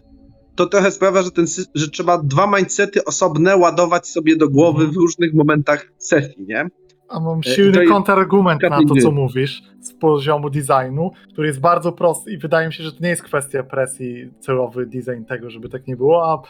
to 0.55 0.67
trochę 0.67 0.91
sprawia, 0.91 1.23
że, 1.23 1.31
ten, 1.31 1.45
że 1.75 1.89
trzeba 1.91 2.19
dwa 2.19 2.47
mindsety 2.57 3.05
osobne 3.05 3.57
ładować 3.57 4.07
sobie 4.07 4.37
do 4.37 4.49
głowy 4.49 4.79
Mhm. 4.79 4.93
w 4.93 4.97
różnych 4.97 5.35
momentach 5.35 5.93
sesji, 5.99 6.45
nie? 6.49 6.67
A 7.09 7.21
mam 7.21 7.41
to 7.41 7.51
silny 7.51 7.87
kontrargument 7.87 8.63
na 8.63 8.79
to, 8.89 8.95
co 9.03 9.11
mówisz 9.11 9.63
z 9.81 9.93
poziomu 9.93 10.51
designu, 10.51 11.11
który 11.33 11.49
jest 11.49 11.61
bardzo 11.61 11.93
prosty 11.93 12.31
i 12.33 12.39
wydaje 12.39 12.67
mi 12.67 12.73
się, 12.75 12.85
że 12.85 12.93
to 12.93 12.99
nie 13.03 13.09
jest 13.09 13.23
kwestia 13.23 13.63
presji, 13.63 14.31
celowy 14.41 14.87
design 14.87 15.25
tego, 15.25 15.51
żeby 15.51 15.69
tak 15.69 15.87
nie 15.87 15.97
było, 15.97 16.33
a 16.33 16.43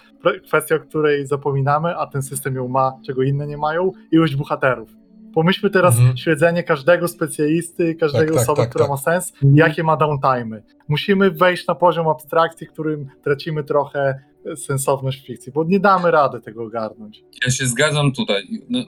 kwestia, 0.46 0.74
o 0.74 0.78
której 0.78 1.26
zapominamy, 1.26 1.96
a 1.96 2.06
ten 2.06 2.22
system 2.22 2.54
ją 2.54 2.68
ma, 2.68 2.92
czego 3.06 3.22
inne 3.22 3.46
nie 3.46 3.56
mają, 3.56 3.92
ilość 4.12 4.36
bohaterów. 4.36 5.03
Pomyślmy 5.34 5.70
teraz 5.70 5.98
Mhm. 5.98 6.16
śledzenie 6.16 6.62
każdego 6.62 7.08
specjalisty, 7.08 7.94
każdej 7.94 8.20
Tak, 8.26 8.34
tak, 8.34 8.42
osoby, 8.42 8.56
tak, 8.56 8.68
która 8.70 8.84
tak. 8.84 8.90
ma 8.90 8.96
sens, 8.96 9.32
Mhm. 9.34 9.56
jakie 9.56 9.82
ma 9.82 9.96
downtime'y. 9.96 10.62
Musimy 10.88 11.30
wejść 11.30 11.66
na 11.66 11.74
poziom 11.74 12.08
abstrakcji, 12.08 12.66
którym 12.66 13.08
tracimy 13.24 13.64
trochę 13.64 14.20
e, 14.52 14.56
sensowność 14.56 15.26
fikcji, 15.26 15.52
bo 15.52 15.64
nie 15.64 15.80
damy 15.80 16.10
rady 16.10 16.40
tego 16.40 16.62
ogarnąć. 16.64 17.22
Ja 17.46 17.50
się 17.52 17.66
zgadzam 17.66 18.12
tutaj. 18.12 18.48
No, 18.68 18.78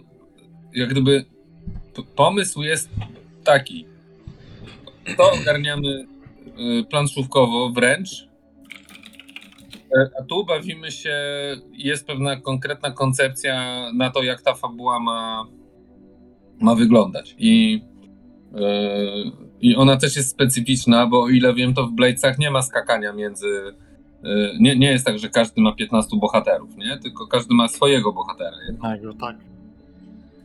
jak 0.75 0.89
gdyby 0.91 1.25
pomysł 2.17 2.63
jest 2.63 2.91
taki. 3.45 3.87
To 5.17 5.33
ogarniamy 5.33 5.89
y, 6.81 6.85
planszówkowo 6.91 7.71
wręcz, 7.71 8.29
e, 9.99 10.11
a 10.21 10.25
tu 10.25 10.45
bawimy 10.45 10.91
się, 10.93 11.17
jest 11.73 12.07
pewna 12.07 12.37
konkretna 12.41 12.91
koncepcja 12.91 13.85
na 13.95 14.11
to, 14.11 14.23
jak 14.23 14.43
ta 14.43 14.55
fabuła 14.55 15.01
ma, 15.01 15.45
ma 16.61 16.75
wyglądać. 16.75 17.35
I, 17.39 17.83
y, 18.55 18.59
I 19.61 19.77
ona 19.77 19.97
też 19.97 20.17
jest 20.17 20.31
specyficzna, 20.31 21.07
bo 21.07 21.23
o 21.23 21.29
ile 21.29 21.55
wiem, 21.55 21.75
to 21.75 21.87
w 21.87 21.93
Bladesach 21.93 22.39
nie 22.39 22.51
ma 22.51 22.63
skakania 22.63 23.13
między 23.13 23.47
y, 24.25 24.57
nie, 24.61 24.77
nie 24.77 24.91
jest 24.91 25.07
tak, 25.07 25.19
że 25.19 25.29
każdy 25.29 25.61
ma 25.61 25.73
15 25.73 26.17
bohaterów, 26.17 26.77
nie? 26.77 26.99
Tylko 26.99 27.27
każdy 27.27 27.55
ma 27.55 27.69
swojego 27.69 28.13
bohatera. 28.13 28.57
Jednego, 28.69 29.15
tak. 29.15 29.37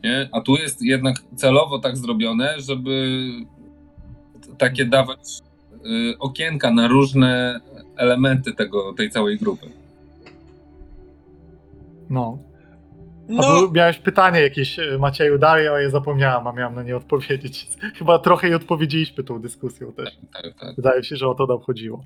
Nie? 0.04 0.28
A 0.32 0.40
tu 0.40 0.56
jest 0.56 0.82
jednak 0.82 1.16
celowo 1.36 1.78
tak 1.78 1.96
zrobione, 1.96 2.54
żeby 2.60 3.28
takie 4.58 4.84
dawać 4.84 5.18
y, 5.86 6.18
okienka 6.18 6.70
na 6.70 6.88
różne 6.88 7.60
elementy 7.96 8.52
tego, 8.52 8.92
tej 8.92 9.10
całej 9.10 9.38
grupy. 9.38 9.66
No. 12.10 12.38
A 13.38 13.42
No, 13.42 13.70
miałeś 13.72 13.98
pytanie 13.98 14.40
jakieś, 14.40 14.78
e, 14.78 14.98
Macieju, 14.98 15.38
dalej, 15.38 15.68
ale 15.68 15.82
je 15.82 15.90
zapomniałem, 15.90 16.46
a 16.46 16.52
miałem 16.52 16.74
na 16.74 16.82
nie 16.82 16.96
odpowiedzieć. 16.96 17.68
Chyba 17.98 18.18
trochę 18.18 18.48
i 18.48 18.54
odpowiedzieliśmy 18.54 19.24
tą 19.24 19.40
dyskusją 19.40 19.92
też. 19.92 20.16
Tak, 20.32 20.54
tak. 20.60 20.76
Wydaje 20.76 21.04
się, 21.04 21.16
że 21.16 21.28
o 21.28 21.34
to 21.34 21.46
nam 21.46 21.60
chodziło. 21.60 22.04